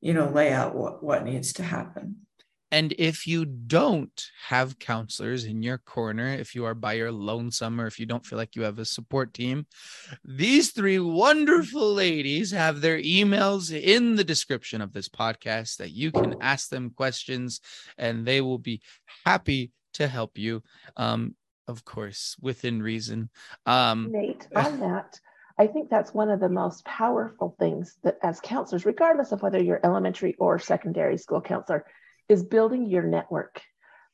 you 0.00 0.14
know, 0.14 0.28
lay 0.28 0.52
out 0.52 0.74
what, 0.74 1.02
what 1.02 1.24
needs 1.24 1.52
to 1.54 1.62
happen. 1.62 2.25
And 2.76 2.92
if 2.98 3.26
you 3.26 3.46
don't 3.46 4.30
have 4.48 4.78
counselors 4.78 5.46
in 5.46 5.62
your 5.62 5.78
corner, 5.78 6.26
if 6.26 6.54
you 6.54 6.66
are 6.66 6.74
by 6.74 6.92
your 6.92 7.10
lonesome 7.10 7.80
or 7.80 7.86
if 7.86 7.98
you 7.98 8.04
don't 8.04 8.26
feel 8.26 8.36
like 8.36 8.54
you 8.54 8.64
have 8.64 8.78
a 8.78 8.84
support 8.84 9.32
team, 9.32 9.66
these 10.22 10.72
three 10.72 10.98
wonderful 10.98 11.94
ladies 11.94 12.50
have 12.50 12.82
their 12.82 12.98
emails 12.98 13.74
in 13.74 14.14
the 14.14 14.24
description 14.24 14.82
of 14.82 14.92
this 14.92 15.08
podcast 15.08 15.78
that 15.78 15.92
you 15.92 16.12
can 16.12 16.34
ask 16.42 16.68
them 16.68 16.90
questions 16.90 17.62
and 17.96 18.26
they 18.26 18.42
will 18.42 18.58
be 18.58 18.82
happy 19.24 19.72
to 19.94 20.06
help 20.06 20.36
you. 20.36 20.62
Um, 20.98 21.34
of 21.68 21.82
course, 21.82 22.36
within 22.42 22.82
reason. 22.82 23.30
Um, 23.64 24.12
Nate, 24.12 24.48
on 24.54 24.80
that, 24.80 25.18
I 25.58 25.66
think 25.66 25.88
that's 25.88 26.12
one 26.12 26.28
of 26.28 26.40
the 26.40 26.50
most 26.50 26.84
powerful 26.84 27.56
things 27.58 27.96
that 28.02 28.18
as 28.22 28.38
counselors, 28.38 28.84
regardless 28.84 29.32
of 29.32 29.40
whether 29.40 29.62
you're 29.62 29.80
elementary 29.82 30.34
or 30.38 30.58
secondary 30.58 31.16
school 31.16 31.40
counselor, 31.40 31.86
is 32.28 32.42
building 32.42 32.86
your 32.86 33.02
network. 33.02 33.62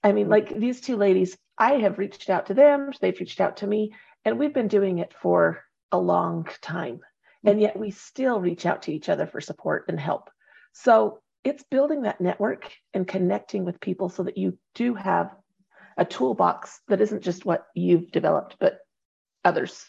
I 0.03 0.13
mean, 0.13 0.25
mm-hmm. 0.25 0.33
like 0.33 0.59
these 0.59 0.81
two 0.81 0.97
ladies, 0.97 1.37
I 1.59 1.75
have 1.75 1.99
reached 1.99 2.31
out 2.31 2.47
to 2.47 2.55
them, 2.55 2.93
they've 3.01 3.19
reached 3.19 3.41
out 3.41 3.59
to 3.59 3.67
me, 3.67 3.95
and 4.25 4.39
we've 4.39 4.55
been 4.55 4.69
doing 4.69 4.99
it 4.99 5.15
for 5.21 5.63
a 5.91 5.99
long 5.99 6.49
time. 6.61 6.97
Mm-hmm. 6.97 7.49
And 7.49 7.61
yet 7.61 7.79
we 7.79 7.91
still 7.91 8.41
reach 8.41 8.67
out 8.67 8.83
to 8.83 8.93
each 8.93 9.09
other 9.09 9.27
for 9.27 9.41
support 9.41 9.87
and 9.89 9.99
help. 9.99 10.31
So 10.73 11.21
it's 11.45 11.65
building 11.65 12.03
that 12.03 12.21
network 12.21 12.71
and 12.95 13.07
connecting 13.07 13.65
with 13.65 13.81
people 13.81 14.09
so 14.09 14.23
that 14.23 14.39
you 14.39 14.59
do 14.75 14.95
have 14.95 15.35
a 15.97 16.05
toolbox 16.05 16.81
that 16.89 17.01
isn't 17.01 17.23
just 17.23 17.45
what 17.45 17.67
you've 17.75 18.11
developed, 18.11 18.57
but 18.59 18.79
others 19.45 19.85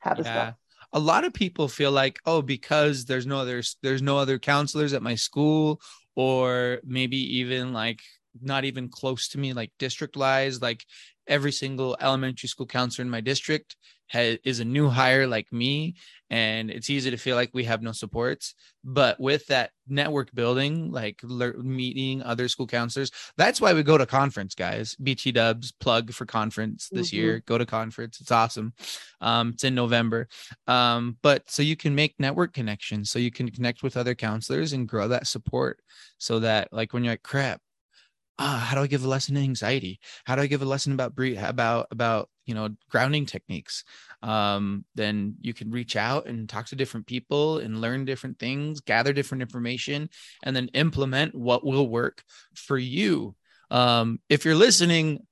have 0.00 0.18
yeah. 0.18 0.20
as 0.20 0.26
well. 0.26 0.58
A 0.92 0.98
lot 0.98 1.24
of 1.24 1.32
people 1.32 1.68
feel 1.68 1.90
like, 1.90 2.20
oh, 2.24 2.40
because 2.42 3.04
there's 3.04 3.26
no 3.26 3.38
other 3.38 3.62
there's 3.82 4.02
no 4.02 4.16
other 4.18 4.38
counselors 4.38 4.92
at 4.92 5.02
my 5.02 5.14
school, 5.14 5.80
or 6.16 6.80
maybe 6.84 7.38
even 7.38 7.72
like 7.72 8.00
not 8.40 8.64
even 8.64 8.88
close 8.88 9.28
to 9.28 9.38
me, 9.38 9.52
like 9.52 9.72
district 9.78 10.16
wise, 10.16 10.60
like 10.60 10.84
every 11.26 11.52
single 11.52 11.96
elementary 12.00 12.48
school 12.48 12.66
counselor 12.66 13.04
in 13.04 13.10
my 13.10 13.20
district 13.20 13.76
has, 14.08 14.38
is 14.44 14.60
a 14.60 14.64
new 14.64 14.88
hire 14.88 15.26
like 15.26 15.52
me 15.52 15.94
and 16.30 16.70
it's 16.70 16.90
easy 16.90 17.10
to 17.10 17.16
feel 17.16 17.36
like 17.36 17.50
we 17.52 17.64
have 17.64 17.82
no 17.82 17.92
supports. 17.92 18.54
But 18.82 19.20
with 19.20 19.46
that 19.46 19.70
network 19.86 20.34
building 20.34 20.90
like 20.90 21.20
le- 21.22 21.62
meeting 21.62 22.22
other 22.22 22.48
school 22.48 22.66
counselors 22.66 23.10
that's 23.36 23.60
why 23.60 23.72
we 23.72 23.82
go 23.82 23.98
to 23.98 24.06
conference 24.06 24.54
guys. 24.54 24.94
Bt 24.96 25.32
dubs 25.32 25.72
plug 25.72 26.12
for 26.12 26.26
conference 26.26 26.88
this 26.90 27.08
mm-hmm. 27.08 27.16
year. 27.16 27.42
Go 27.46 27.58
to 27.58 27.66
conference. 27.66 28.20
It's 28.20 28.30
awesome. 28.30 28.72
Um, 29.20 29.50
it's 29.50 29.64
in 29.64 29.74
november. 29.74 30.28
Um, 30.66 31.16
but 31.22 31.48
so 31.50 31.62
you 31.62 31.76
can 31.76 31.94
make 31.94 32.14
network 32.18 32.52
connections 32.52 33.10
so 33.10 33.18
you 33.18 33.30
can 33.30 33.50
connect 33.50 33.82
with 33.82 33.96
other 33.96 34.14
counselors 34.14 34.72
and 34.72 34.88
grow 34.88 35.08
that 35.08 35.26
support 35.26 35.80
so 36.18 36.40
that 36.40 36.72
like 36.72 36.92
when 36.92 37.04
you're 37.04 37.12
like 37.12 37.22
crap 37.22 37.60
ah, 38.38 38.66
how 38.68 38.76
do 38.76 38.82
I 38.82 38.86
give 38.86 39.04
a 39.04 39.08
lesson 39.08 39.36
in 39.36 39.44
anxiety? 39.44 40.00
How 40.24 40.36
do 40.36 40.42
I 40.42 40.46
give 40.46 40.62
a 40.62 40.66
lesson 40.66 40.92
about 40.92 41.12
about 41.18 41.86
about 41.90 42.28
you 42.46 42.54
know 42.54 42.70
grounding 42.88 43.26
techniques? 43.26 43.84
Um, 44.22 44.84
then 44.94 45.36
you 45.40 45.54
can 45.54 45.70
reach 45.70 45.96
out 45.96 46.26
and 46.26 46.48
talk 46.48 46.66
to 46.66 46.76
different 46.76 47.06
people 47.06 47.58
and 47.58 47.80
learn 47.80 48.04
different 48.04 48.38
things, 48.38 48.80
gather 48.80 49.12
different 49.12 49.42
information, 49.42 50.08
and 50.42 50.54
then 50.54 50.68
implement 50.74 51.34
what 51.34 51.64
will 51.64 51.88
work 51.88 52.22
for 52.54 52.78
you. 52.78 53.34
Um, 53.70 54.20
if 54.28 54.44
you're 54.44 54.54
listening, 54.54 55.26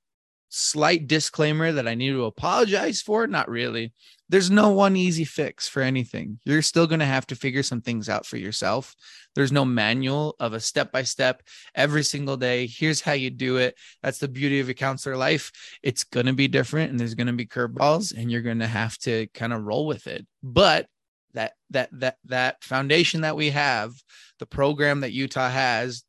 slight 0.55 1.07
disclaimer 1.07 1.71
that 1.71 1.87
I 1.87 1.95
need 1.95 2.11
to 2.11 2.25
apologize 2.25 3.01
for, 3.01 3.27
not 3.27 3.49
really 3.49 3.93
there's 4.33 4.49
no 4.49 4.69
one 4.69 4.95
easy 4.95 5.25
fix 5.25 5.67
for 5.67 5.83
anything. 5.83 6.39
You're 6.43 6.63
still 6.63 6.87
going 6.87 7.01
to 7.01 7.05
have 7.05 7.27
to 7.27 7.35
figure 7.35 7.61
some 7.61 7.81
things 7.81 8.09
out 8.09 8.25
for 8.25 8.37
yourself. 8.37 8.95
There's 9.35 9.51
no 9.51 9.63
manual 9.63 10.35
of 10.39 10.53
a 10.53 10.59
step 10.59 10.91
by 10.91 11.03
step 11.03 11.43
every 11.75 12.03
single 12.03 12.35
day. 12.35 12.65
Here's 12.65 12.99
how 12.99 13.11
you 13.11 13.29
do 13.29 13.57
it. 13.57 13.75
That's 14.01 14.17
the 14.17 14.27
beauty 14.27 14.59
of 14.59 14.69
a 14.69 14.73
counselor 14.73 15.17
life. 15.17 15.51
It's 15.83 16.03
going 16.03 16.25
to 16.25 16.33
be 16.33 16.47
different 16.47 16.89
and 16.89 16.99
there's 16.99 17.13
going 17.13 17.27
to 17.27 17.33
be 17.33 17.45
curveballs 17.45 18.11
and 18.17 18.31
you're 18.31 18.41
going 18.41 18.57
to 18.57 18.67
have 18.67 18.97
to 18.99 19.27
kind 19.35 19.53
of 19.53 19.65
roll 19.65 19.85
with 19.85 20.07
it. 20.07 20.25
But 20.41 20.87
that 21.35 21.53
that 21.69 21.89
that 21.99 22.17
that 22.25 22.63
foundation 22.63 23.21
that 23.21 23.35
we 23.35 23.51
have, 23.51 23.93
the 24.39 24.47
program 24.47 25.01
that 25.01 25.13
Utah 25.13 25.49
has 25.49 26.03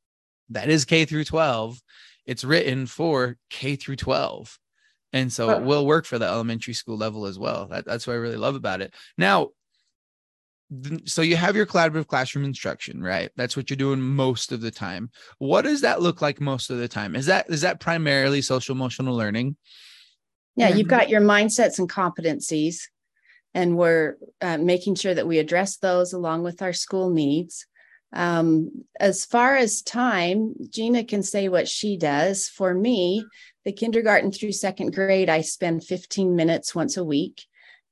that 0.48 0.70
is 0.70 0.86
K 0.86 1.04
through 1.04 1.24
12, 1.24 1.78
it's 2.26 2.44
written 2.44 2.86
for 2.86 3.36
K 3.50 3.76
through 3.76 3.96
12 3.96 4.58
and 5.14 5.32
so 5.32 5.50
it 5.50 5.62
will 5.62 5.86
work 5.86 6.06
for 6.06 6.18
the 6.18 6.26
elementary 6.26 6.74
school 6.74 6.96
level 6.96 7.24
as 7.24 7.38
well. 7.38 7.68
That, 7.68 7.86
that's 7.86 8.04
what 8.04 8.14
i 8.14 8.16
really 8.16 8.36
love 8.36 8.56
about 8.56 8.80
it. 8.80 8.92
Now 9.16 9.50
so 11.04 11.22
you 11.22 11.36
have 11.36 11.54
your 11.54 11.66
collaborative 11.66 12.08
classroom 12.08 12.44
instruction 12.44 13.00
right? 13.00 13.30
That's 13.36 13.56
what 13.56 13.70
you're 13.70 13.76
doing 13.76 14.00
most 14.00 14.50
of 14.50 14.60
the 14.60 14.72
time. 14.72 15.10
What 15.38 15.62
does 15.62 15.82
that 15.82 16.02
look 16.02 16.20
like 16.20 16.40
most 16.40 16.68
of 16.70 16.78
the 16.78 16.88
time? 16.88 17.14
Is 17.14 17.26
that 17.26 17.48
is 17.48 17.60
that 17.60 17.80
primarily 17.80 18.42
social 18.42 18.74
emotional 18.74 19.16
learning? 19.16 19.56
Yeah 20.56 20.68
you've 20.68 20.88
got 20.88 21.08
your 21.08 21.20
mindsets 21.20 21.78
and 21.78 21.88
competencies 21.88 22.82
and 23.54 23.76
we're 23.76 24.16
uh, 24.40 24.58
making 24.58 24.96
sure 24.96 25.14
that 25.14 25.28
we 25.28 25.38
address 25.38 25.76
those 25.76 26.12
along 26.12 26.42
with 26.42 26.60
our 26.60 26.72
school 26.72 27.10
needs 27.10 27.66
um, 28.14 28.84
as 28.98 29.24
far 29.24 29.56
as 29.56 29.82
time, 29.82 30.54
Jeana 30.70 31.06
can 31.06 31.22
say 31.22 31.48
what 31.48 31.68
she 31.68 31.96
does. 31.96 32.48
For 32.48 32.72
me, 32.72 33.26
the 33.64 33.72
kindergarten 33.72 34.30
through 34.30 34.52
second 34.52 34.94
grade, 34.94 35.28
I 35.28 35.40
spend 35.40 35.84
15 35.84 36.34
minutes 36.34 36.74
once 36.74 36.96
a 36.96 37.04
week. 37.04 37.44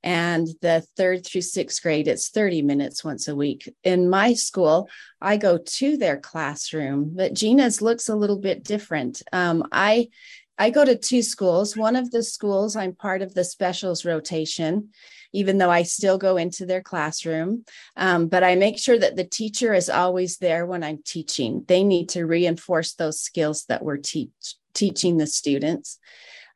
And 0.05 0.47
the 0.61 0.85
third 0.97 1.25
through 1.25 1.41
sixth 1.41 1.81
grade, 1.81 2.09
it's 2.09 2.29
30 2.29 2.61
minutes 2.61 3.05
once 3.05 3.27
a 3.29 3.35
week. 3.35 3.73
In 3.83 4.09
my 4.09 4.33
school, 4.33 4.89
I 5.21 5.37
go 5.37 5.57
to 5.57 5.97
their 5.97 6.17
classroom, 6.17 7.13
but 7.15 7.33
Jeana's 7.33 7.81
looks 7.81 8.09
a 8.09 8.15
little 8.15 8.39
bit 8.39 8.63
different. 8.63 9.21
Um, 9.31 9.63
I 9.71 10.09
I 10.57 10.69
go 10.69 10.85
to 10.85 10.95
two 10.95 11.21
schools. 11.21 11.75
One 11.75 11.95
of 11.95 12.11
the 12.11 12.23
schools, 12.23 12.75
I'm 12.75 12.93
part 12.93 13.21
of 13.21 13.33
the 13.33 13.43
specials 13.43 14.05
rotation, 14.05 14.89
even 15.33 15.57
though 15.57 15.71
I 15.71 15.83
still 15.83 16.17
go 16.17 16.37
into 16.37 16.65
their 16.65 16.81
classroom. 16.81 17.65
Um, 17.97 18.27
but 18.27 18.43
I 18.43 18.55
make 18.55 18.77
sure 18.77 18.97
that 18.97 19.15
the 19.15 19.23
teacher 19.23 19.73
is 19.73 19.89
always 19.89 20.37
there 20.37 20.65
when 20.65 20.83
I'm 20.83 20.99
teaching. 21.03 21.65
They 21.67 21.83
need 21.83 22.09
to 22.09 22.25
reinforce 22.25 22.93
those 22.93 23.19
skills 23.19 23.65
that 23.65 23.83
we're 23.83 23.97
teach, 23.97 24.55
teaching 24.73 25.17
the 25.17 25.27
students. 25.27 25.97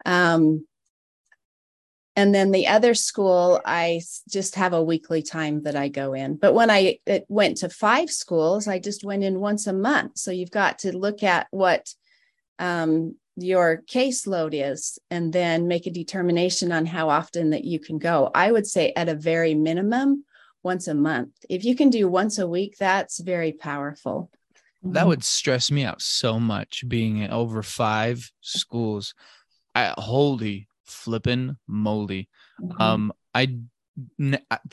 Um, 0.05 0.67
and 2.15 2.33
then 2.33 2.51
the 2.51 2.67
other 2.67 2.95
school, 2.95 3.61
I 3.63 4.01
just 4.27 4.55
have 4.55 4.73
a 4.73 4.83
weekly 4.83 5.21
time 5.21 5.63
that 5.63 5.75
I 5.75 5.87
go 5.87 6.13
in. 6.13 6.35
But 6.35 6.53
when 6.53 6.71
I 6.71 6.99
went 7.27 7.57
to 7.57 7.69
five 7.69 8.09
schools, 8.09 8.67
I 8.67 8.79
just 8.79 9.03
went 9.03 9.23
in 9.23 9.39
once 9.39 9.67
a 9.67 9.73
month. 9.73 10.17
So 10.17 10.31
you've 10.31 10.49
got 10.49 10.79
to 10.79 10.97
look 10.97 11.21
at 11.21 11.45
what 11.51 11.93
um, 12.57 13.15
your 13.37 13.83
caseload 13.87 14.51
is 14.53 14.99
and 15.09 15.31
then 15.31 15.67
make 15.67 15.85
a 15.85 15.91
determination 15.91 16.71
on 16.71 16.85
how 16.85 17.09
often 17.09 17.51
that 17.51 17.63
you 17.63 17.79
can 17.79 17.99
go. 17.99 18.31
I 18.33 18.51
would 18.51 18.67
say 18.67 18.93
at 18.95 19.09
a 19.09 19.15
very 19.15 19.53
minimum, 19.53 20.25
once 20.63 20.87
a 20.87 20.93
month. 20.93 21.33
If 21.49 21.63
you 21.63 21.75
can 21.75 21.89
do 21.89 22.09
once 22.09 22.39
a 22.39 22.47
week, 22.47 22.75
that's 22.77 23.19
very 23.19 23.53
powerful. 23.53 24.29
That 24.83 24.99
mm-hmm. 24.99 25.07
would 25.07 25.23
stress 25.23 25.71
me 25.71 25.85
out 25.85 26.01
so 26.01 26.39
much 26.39 26.83
being 26.87 27.17
in 27.17 27.31
over 27.31 27.63
five 27.63 28.29
schools. 28.41 29.13
I 29.73 29.93
holy 29.97 30.67
flippin' 30.85 31.57
moly. 31.67 32.27
Mm-hmm. 32.61 32.81
Um, 32.81 33.13
I 33.33 33.59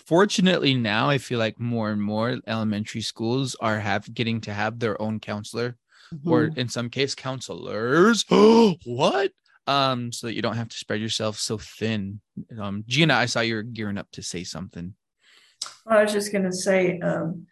fortunately 0.05 0.75
now 0.75 1.09
I 1.09 1.19
feel 1.19 1.39
like 1.39 1.59
more 1.61 1.91
and 1.91 2.03
more 2.03 2.39
elementary 2.47 3.01
schools 3.01 3.57
are 3.61 3.79
have 3.79 4.13
getting 4.13 4.41
to 4.43 4.53
have 4.53 4.79
their 4.79 5.01
own 5.01 5.21
counselor 5.21 5.77
mm-hmm. 6.15 6.31
or 6.31 6.45
in 6.57 6.69
some 6.69 6.91
case 6.91 7.15
counselors. 7.15 8.25
what? 8.85 9.33
Um, 9.67 10.13
so 10.13 10.27
that 10.27 10.35
you 10.35 10.43
don't 10.43 10.57
have 10.57 10.69
to 10.69 10.77
spread 10.77 11.01
yourself 11.01 11.39
so 11.39 11.57
thin. 11.57 12.21
Um, 12.59 12.85
Jeana, 12.87 13.15
I 13.15 13.27
saw 13.27 13.41
you 13.41 13.55
were 13.55 13.63
gearing 13.63 13.97
up 13.97 14.11
to 14.13 14.23
say 14.23 14.45
something. 14.45 14.95
well, 15.87 15.99
I 15.99 16.03
was 16.03 16.13
just 16.13 16.33
gonna 16.33 16.53
say, 16.53 16.99
um, 17.01 17.47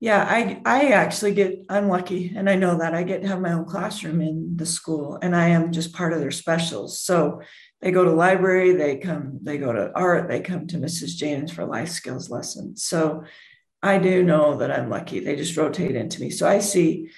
yeah, 0.00 0.26
I 0.28 0.60
I 0.64 0.88
actually 0.88 1.34
get 1.34 1.64
I'm 1.68 1.88
lucky 1.88 2.32
and 2.34 2.48
I 2.48 2.56
know 2.56 2.78
that 2.78 2.94
I 2.94 3.02
get 3.02 3.22
to 3.22 3.28
have 3.28 3.40
my 3.40 3.52
own 3.52 3.64
classroom 3.64 4.20
in 4.20 4.56
the 4.56 4.66
school 4.66 5.18
and 5.20 5.34
I 5.34 5.48
am 5.48 5.72
just 5.72 5.94
part 5.94 6.12
of 6.12 6.20
their 6.20 6.30
specials. 6.30 7.00
So 7.00 7.40
they 7.80 7.92
go 7.92 8.04
to 8.04 8.10
library, 8.12 8.72
they 8.72 8.98
come, 8.98 9.38
they 9.42 9.58
go 9.58 9.72
to 9.72 9.92
art, 9.94 10.28
they 10.28 10.40
come 10.40 10.66
to 10.68 10.78
Mrs. 10.78 11.16
James 11.16 11.52
for 11.52 11.64
life 11.64 11.88
skills 11.90 12.30
lessons. 12.30 12.82
So 12.82 13.24
I 13.82 13.98
do 13.98 14.22
know 14.22 14.56
that 14.58 14.70
I'm 14.70 14.90
lucky. 14.90 15.20
They 15.20 15.36
just 15.36 15.56
rotate 15.56 15.96
into 15.96 16.20
me. 16.20 16.30
So 16.30 16.48
I 16.48 16.58
see 16.58 17.10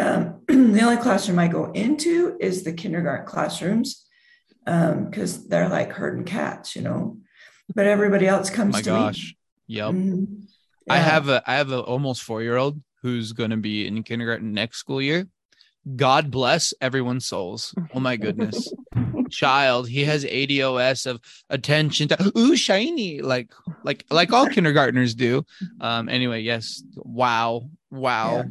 um, 0.00 0.40
the 0.48 0.82
only 0.82 0.96
classroom 0.96 1.38
I 1.38 1.48
go 1.48 1.70
into 1.72 2.36
is 2.40 2.62
the 2.62 2.72
kindergarten 2.72 3.26
classrooms 3.26 4.06
because 4.64 5.38
um, 5.38 5.44
they're 5.48 5.68
like 5.68 5.92
herding 5.92 6.24
cats, 6.24 6.74
you 6.76 6.82
know. 6.82 7.18
But 7.74 7.86
everybody 7.86 8.26
else 8.26 8.50
comes. 8.50 8.72
my 8.72 8.82
gosh! 8.82 9.36
Me. 9.68 9.76
Yep. 9.76 9.94
Mm-hmm. 9.94 10.24
I 10.88 10.98
have 10.98 11.28
a 11.28 11.42
I 11.46 11.54
have 11.54 11.70
a 11.70 11.80
almost 11.80 12.22
four 12.22 12.42
year 12.42 12.56
old 12.56 12.80
who's 13.02 13.32
going 13.32 13.50
to 13.50 13.56
be 13.56 13.86
in 13.86 14.02
kindergarten 14.02 14.52
next 14.52 14.78
school 14.78 15.00
year. 15.00 15.26
God 15.96 16.30
bless 16.30 16.74
everyone's 16.80 17.26
souls. 17.26 17.74
Oh 17.94 18.00
my 18.00 18.16
goodness. 18.16 18.72
Child, 19.30 19.88
he 19.88 20.04
has 20.04 20.24
ADOS 20.24 21.06
of 21.06 21.20
attention 21.48 22.08
to 22.08 22.32
ooh 22.36 22.56
shiny, 22.56 23.22
like 23.22 23.52
like 23.84 24.04
like 24.10 24.32
all 24.32 24.48
kindergartners 24.48 25.14
do. 25.14 25.44
Um 25.80 26.08
anyway, 26.08 26.40
yes. 26.40 26.82
Wow. 26.96 27.70
Wow. 27.90 28.36
Yeah. 28.36 28.42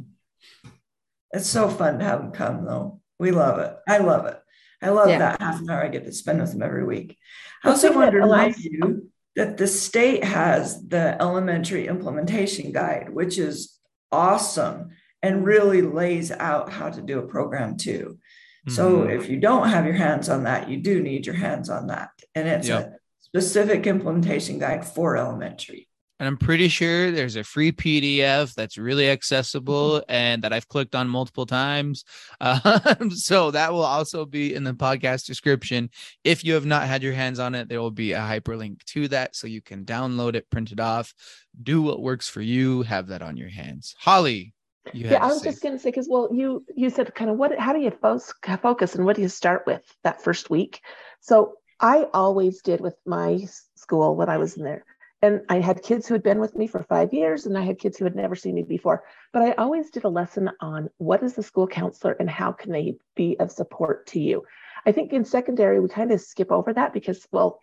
It's 1.31 1.50
so 1.50 1.69
fun 1.69 2.00
to 2.00 2.05
have 2.05 2.19
them 2.19 2.31
come 2.31 2.65
though. 2.65 3.01
We 3.19 3.31
love 3.31 3.59
it. 3.59 3.75
I 3.88 4.00
love 4.00 4.25
it. 4.25 4.39
I 4.81 4.89
love 4.89 5.09
yeah. 5.09 5.19
that 5.19 5.41
half 5.41 5.59
an 5.59 5.69
hour 5.69 5.83
I 5.83 5.89
get 5.89 6.05
to 6.05 6.12
spend 6.13 6.39
with 6.39 6.53
them 6.53 6.62
every 6.62 6.86
week. 6.86 7.17
I 7.63 7.69
also 7.69 7.93
want 7.93 8.12
to 8.12 8.17
remind 8.17 8.57
you 8.57 9.09
that 9.36 9.57
the 9.57 9.67
state 9.67 10.24
has 10.24 10.88
the 10.88 11.21
elementary 11.21 11.88
implementation 11.88 12.71
guide, 12.71 13.09
which 13.09 13.38
is 13.38 13.77
awesome 14.12 14.91
and 15.21 15.45
really 15.45 15.81
lays 15.81 16.31
out 16.31 16.71
how 16.71 16.89
to 16.89 17.01
do 17.01 17.19
a 17.19 17.27
program 17.27 17.75
too. 17.75 18.19
Mm-hmm. 18.67 18.71
So 18.71 19.03
if 19.03 19.29
you 19.29 19.38
don't 19.38 19.69
have 19.69 19.86
your 19.86 19.95
hands 19.95 20.29
on 20.29 20.43
that, 20.43 20.69
you 20.69 20.77
do 20.77 21.01
need 21.01 21.25
your 21.25 21.36
hands 21.36 21.69
on 21.69 21.88
that. 21.88 22.09
And 22.36 22.48
it's 22.48 22.69
yep. 22.69 22.86
a 22.86 22.91
specific 23.19 23.86
implementation 23.86 24.59
guide 24.59 24.86
for 24.86 25.17
elementary. 25.17 25.88
And 26.19 26.27
I'm 26.27 26.38
pretty 26.38 26.67
sure 26.67 27.11
there's 27.11 27.38
a 27.38 27.43
free 27.43 27.71
PDF 27.71 28.53
that's 28.53 28.77
really 28.77 29.09
accessible 29.09 29.91
mm-hmm. 29.91 30.11
and 30.11 30.43
that 30.43 30.51
I've 30.51 30.67
clicked 30.67 30.95
on 30.95 31.07
multiple 31.07 31.45
times. 31.45 32.03
Um, 32.41 33.11
so 33.11 33.51
that 33.51 33.71
will 33.71 33.83
also 33.83 34.25
be 34.25 34.55
in 34.55 34.63
the 34.63 34.73
podcast 34.73 35.25
description. 35.25 35.89
If 36.23 36.43
you 36.43 36.53
have 36.53 36.65
not 36.65 36.88
had 36.88 37.03
your 37.03 37.13
hands 37.13 37.39
on 37.39 37.53
it, 37.53 37.69
there 37.69 37.81
will 37.81 37.91
be 37.91 38.13
a 38.13 38.19
hyperlink 38.19 38.83
to 38.85 39.07
that 39.09 39.35
so 39.35 39.47
you 39.47 39.61
can 39.61 39.85
download 39.85 40.35
it, 40.35 40.49
print 40.49 40.71
it 40.71 40.79
off, 40.79 41.13
do 41.61 41.81
what 41.81 42.01
works 42.01 42.27
for 42.27 42.41
you, 42.41 42.81
have 42.83 43.07
that 43.07 43.21
on 43.21 43.38
your 43.38 43.49
hands. 43.49 43.95
Holly, 43.99 44.53
yeah, 44.93 45.23
I 45.23 45.27
was 45.27 45.41
say. 45.41 45.49
just 45.49 45.61
going 45.61 45.75
to 45.75 45.79
say 45.79 45.89
because 45.89 46.07
well, 46.09 46.29
you 46.31 46.65
you 46.75 46.89
said 46.89 47.13
kind 47.13 47.29
of 47.29 47.38
what 47.38 47.57
how 47.57 47.73
do 47.73 47.79
you 47.79 47.91
focus 47.91 48.95
and 48.95 49.05
what 49.05 49.15
do 49.15 49.21
you 49.21 49.29
start 49.29 49.63
with 49.65 49.83
that 50.03 50.21
first 50.23 50.49
week? 50.49 50.81
So 51.21 51.55
I 51.79 52.07
always 52.13 52.61
did 52.61 52.81
with 52.81 52.95
my 53.05 53.45
school 53.75 54.15
when 54.15 54.29
I 54.29 54.38
was 54.38 54.57
in 54.57 54.63
there. 54.63 54.85
And 55.21 55.41
I 55.49 55.59
had 55.59 55.83
kids 55.83 56.07
who 56.07 56.13
had 56.13 56.23
been 56.23 56.39
with 56.39 56.55
me 56.55 56.65
for 56.65 56.81
five 56.83 57.13
years, 57.13 57.45
and 57.45 57.57
I 57.57 57.63
had 57.63 57.79
kids 57.79 57.97
who 57.97 58.05
had 58.05 58.15
never 58.15 58.35
seen 58.35 58.55
me 58.55 58.63
before. 58.63 59.03
But 59.33 59.41
I 59.41 59.51
always 59.51 59.89
did 59.89 60.05
a 60.05 60.09
lesson 60.09 60.49
on 60.61 60.89
what 60.97 61.23
is 61.23 61.33
the 61.33 61.43
school 61.43 61.67
counselor 61.67 62.13
and 62.13 62.29
how 62.29 62.53
can 62.53 62.71
they 62.71 62.95
be 63.15 63.38
of 63.39 63.51
support 63.51 64.07
to 64.07 64.19
you. 64.19 64.45
I 64.85 64.93
think 64.93 65.11
in 65.11 65.25
secondary, 65.25 65.79
we 65.81 65.89
kind 65.89 66.11
of 66.11 66.21
skip 66.21 66.51
over 66.51 66.73
that 66.73 66.93
because, 66.93 67.27
well, 67.31 67.59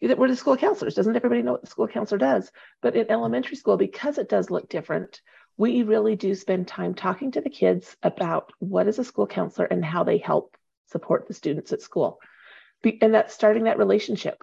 we're 0.00 0.28
the 0.28 0.36
school 0.36 0.56
counselors. 0.56 0.94
Doesn't 0.94 1.16
everybody 1.16 1.42
know 1.42 1.52
what 1.52 1.62
the 1.62 1.70
school 1.70 1.88
counselor 1.88 2.18
does? 2.18 2.50
But 2.80 2.94
in 2.94 3.10
elementary 3.10 3.56
school, 3.56 3.76
because 3.76 4.18
it 4.18 4.28
does 4.28 4.50
look 4.50 4.68
different, 4.68 5.20
we 5.56 5.82
really 5.82 6.14
do 6.14 6.34
spend 6.34 6.68
time 6.68 6.94
talking 6.94 7.32
to 7.32 7.40
the 7.40 7.50
kids 7.50 7.96
about 8.04 8.52
what 8.60 8.86
is 8.86 9.00
a 9.00 9.04
school 9.04 9.26
counselor 9.26 9.66
and 9.66 9.84
how 9.84 10.04
they 10.04 10.18
help 10.18 10.56
support 10.86 11.26
the 11.26 11.34
students 11.34 11.72
at 11.72 11.82
school. 11.82 12.20
And 13.00 13.14
that's 13.14 13.34
starting 13.34 13.64
that 13.64 13.78
relationship. 13.78 14.42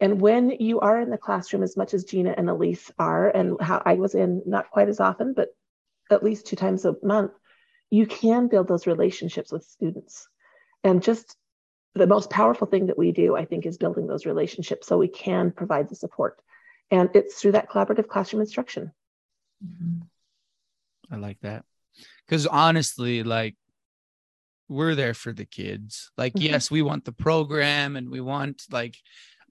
And 0.00 0.20
when 0.20 0.50
you 0.50 0.80
are 0.80 1.00
in 1.00 1.10
the 1.10 1.18
classroom 1.18 1.62
as 1.62 1.76
much 1.76 1.94
as 1.94 2.04
Jeana 2.04 2.34
and 2.36 2.50
Elise 2.50 2.90
are, 2.98 3.28
and 3.28 3.60
how 3.60 3.82
I 3.84 3.94
was 3.94 4.14
in 4.14 4.42
not 4.46 4.70
quite 4.70 4.88
as 4.88 5.00
often, 5.00 5.32
but 5.32 5.48
at 6.10 6.22
least 6.22 6.46
two 6.46 6.56
times 6.56 6.84
a 6.84 6.96
month, 7.02 7.32
you 7.90 8.06
can 8.06 8.48
build 8.48 8.68
those 8.68 8.86
relationships 8.86 9.50
with 9.50 9.64
students. 9.64 10.28
And 10.84 11.02
just 11.02 11.36
the 11.94 12.06
most 12.06 12.28
powerful 12.28 12.66
thing 12.66 12.86
that 12.86 12.98
we 12.98 13.12
do, 13.12 13.36
I 13.36 13.46
think, 13.46 13.64
is 13.64 13.78
building 13.78 14.06
those 14.06 14.26
relationships 14.26 14.86
so 14.86 14.98
we 14.98 15.08
can 15.08 15.50
provide 15.50 15.88
the 15.88 15.96
support. 15.96 16.40
And 16.90 17.08
it's 17.14 17.40
through 17.40 17.52
that 17.52 17.70
collaborative 17.70 18.06
classroom 18.06 18.42
instruction. 18.42 18.92
Mm-hmm. 19.64 21.14
I 21.14 21.16
like 21.16 21.40
that. 21.40 21.64
Because 22.26 22.46
honestly, 22.46 23.22
like 23.22 23.56
we're 24.68 24.94
there 24.94 25.14
for 25.14 25.32
the 25.32 25.46
kids. 25.46 26.10
Like, 26.16 26.34
mm-hmm. 26.34 26.52
yes, 26.52 26.70
we 26.70 26.82
want 26.82 27.04
the 27.04 27.12
program 27.12 27.96
and 27.96 28.10
we 28.10 28.20
want 28.20 28.62
like 28.70 28.96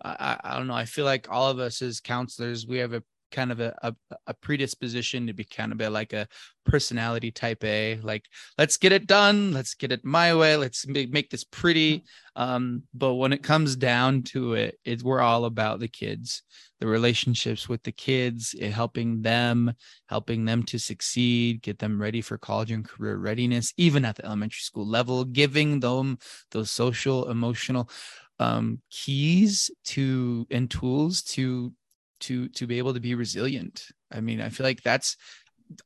I, 0.03 0.37
I 0.43 0.57
don't 0.57 0.67
know. 0.67 0.73
I 0.73 0.85
feel 0.85 1.05
like 1.05 1.27
all 1.29 1.49
of 1.49 1.59
us 1.59 1.81
as 1.81 1.99
counselors, 1.99 2.67
we 2.67 2.77
have 2.77 2.93
a 2.93 3.03
kind 3.31 3.51
of 3.51 3.59
a, 3.59 3.75
a, 3.81 3.93
a, 4.27 4.33
predisposition 4.33 5.27
to 5.27 5.33
be 5.33 5.43
kind 5.43 5.71
of 5.71 5.81
a, 5.81 5.89
like 5.89 6.13
a 6.13 6.27
personality 6.65 7.31
type 7.31 7.63
A, 7.63 7.99
like 8.01 8.25
let's 8.57 8.77
get 8.77 8.91
it 8.91 9.07
done, 9.07 9.51
let's 9.51 9.73
get 9.73 9.91
it 9.91 10.05
my 10.05 10.33
way, 10.33 10.55
let's 10.55 10.87
make, 10.87 11.11
make 11.11 11.29
this 11.29 11.43
pretty. 11.43 12.05
Um, 12.35 12.83
but 12.93 13.15
when 13.15 13.33
it 13.33 13.43
comes 13.43 13.75
down 13.75 14.23
to 14.23 14.53
it, 14.53 14.79
it's 14.85 15.03
we're 15.03 15.19
all 15.19 15.45
about 15.45 15.79
the 15.79 15.87
kids, 15.87 16.43
the 16.79 16.87
relationships 16.87 17.67
with 17.67 17.83
the 17.83 17.91
kids, 17.91 18.55
helping 18.61 19.21
them, 19.21 19.73
helping 20.07 20.45
them 20.45 20.63
to 20.63 20.79
succeed, 20.79 21.61
get 21.61 21.79
them 21.79 22.01
ready 22.01 22.21
for 22.21 22.37
college 22.37 22.71
and 22.71 22.87
career 22.87 23.17
readiness, 23.17 23.73
even 23.77 24.05
at 24.05 24.15
the 24.15 24.25
elementary 24.25 24.61
school 24.61 24.87
level, 24.87 25.25
giving 25.25 25.81
them 25.81 26.17
those 26.51 26.71
social, 26.71 27.29
emotional 27.29 27.89
um, 28.39 28.81
keys 28.89 29.71
to 29.85 30.45
and 30.51 30.69
tools 30.69 31.21
to 31.23 31.73
to 32.21 32.49
to 32.49 32.67
be 32.67 32.77
able 32.77 32.93
to 32.93 32.99
be 32.99 33.15
resilient. 33.15 33.87
I 34.11 34.21
mean, 34.21 34.41
I 34.41 34.49
feel 34.49 34.65
like 34.65 34.81
that's 34.81 35.17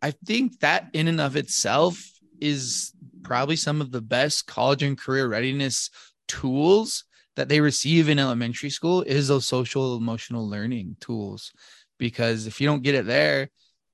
I 0.01 0.11
think 0.11 0.59
that 0.59 0.87
in 0.93 1.07
and 1.07 1.21
of 1.21 1.35
itself 1.35 2.01
is 2.39 2.93
probably 3.23 3.55
some 3.55 3.81
of 3.81 3.91
the 3.91 4.01
best 4.01 4.47
college 4.47 4.83
and 4.83 4.97
career 4.97 5.27
readiness 5.27 5.89
tools 6.27 7.05
that 7.35 7.49
they 7.49 7.61
receive 7.61 8.09
in 8.09 8.19
elementary 8.19 8.69
school 8.69 9.01
is 9.01 9.27
those 9.27 9.45
social 9.45 9.95
emotional 9.97 10.47
learning 10.47 10.95
tools 10.99 11.51
because 11.97 12.47
if 12.47 12.59
you 12.59 12.67
don't 12.67 12.83
get 12.83 12.95
it 12.95 13.05
there 13.05 13.49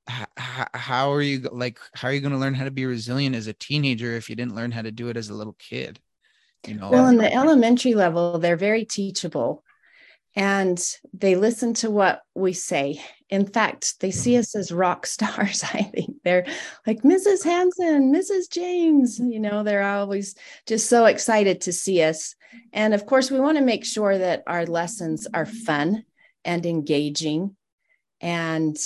how, 0.07 1.11
are 1.11 1.21
you 1.21 1.39
like 1.51 1.79
how 1.93 2.07
are 2.07 2.13
you 2.13 2.21
going 2.21 2.31
to 2.31 2.37
learn 2.37 2.53
how 2.53 2.65
to 2.65 2.71
be 2.71 2.85
resilient 2.85 3.35
as 3.35 3.47
a 3.47 3.53
teenager 3.53 4.13
if 4.13 4.29
you 4.29 4.35
didn't 4.35 4.55
learn 4.55 4.71
how 4.71 4.81
to 4.81 4.91
do 4.91 5.09
it 5.09 5.17
as 5.17 5.29
a 5.29 5.33
little 5.33 5.55
kid 5.57 5.99
you 6.67 6.75
know 6.75 6.89
well 6.89 7.07
in 7.07 7.17
the 7.17 7.33
elementary 7.33 7.93
level 7.93 8.39
they're 8.39 8.57
very 8.57 8.85
teachable 8.85 9.63
and 10.35 10.83
they 11.13 11.35
listen 11.35 11.73
to 11.75 11.89
what 11.89 12.21
we 12.35 12.51
say. 12.51 13.01
In 13.29 13.45
fact 13.45 13.99
they 14.01 14.11
see 14.11 14.37
us 14.37 14.55
as 14.55 14.71
rock 14.71 15.05
stars 15.15 15.63
i 15.63 15.81
think. 15.81 16.17
They're 16.23 16.45
like 16.85 17.01
mrs 17.01 17.43
hanson 17.43 18.13
mrs 18.13 18.49
james 18.51 19.19
you 19.19 19.39
know 19.39 19.63
they're 19.63 19.83
always 19.83 20.35
just 20.65 20.89
so 20.89 21.05
excited 21.05 21.61
to 21.61 21.73
see 21.73 22.03
us. 22.03 22.35
And 22.73 22.93
of 22.93 23.05
course 23.05 23.31
we 23.31 23.39
want 23.39 23.57
to 23.57 23.63
make 23.63 23.85
sure 23.85 24.17
that 24.17 24.43
our 24.47 24.65
lessons 24.65 25.27
are 25.33 25.45
fun 25.45 26.03
and 26.43 26.65
engaging 26.65 27.55
and 28.21 28.77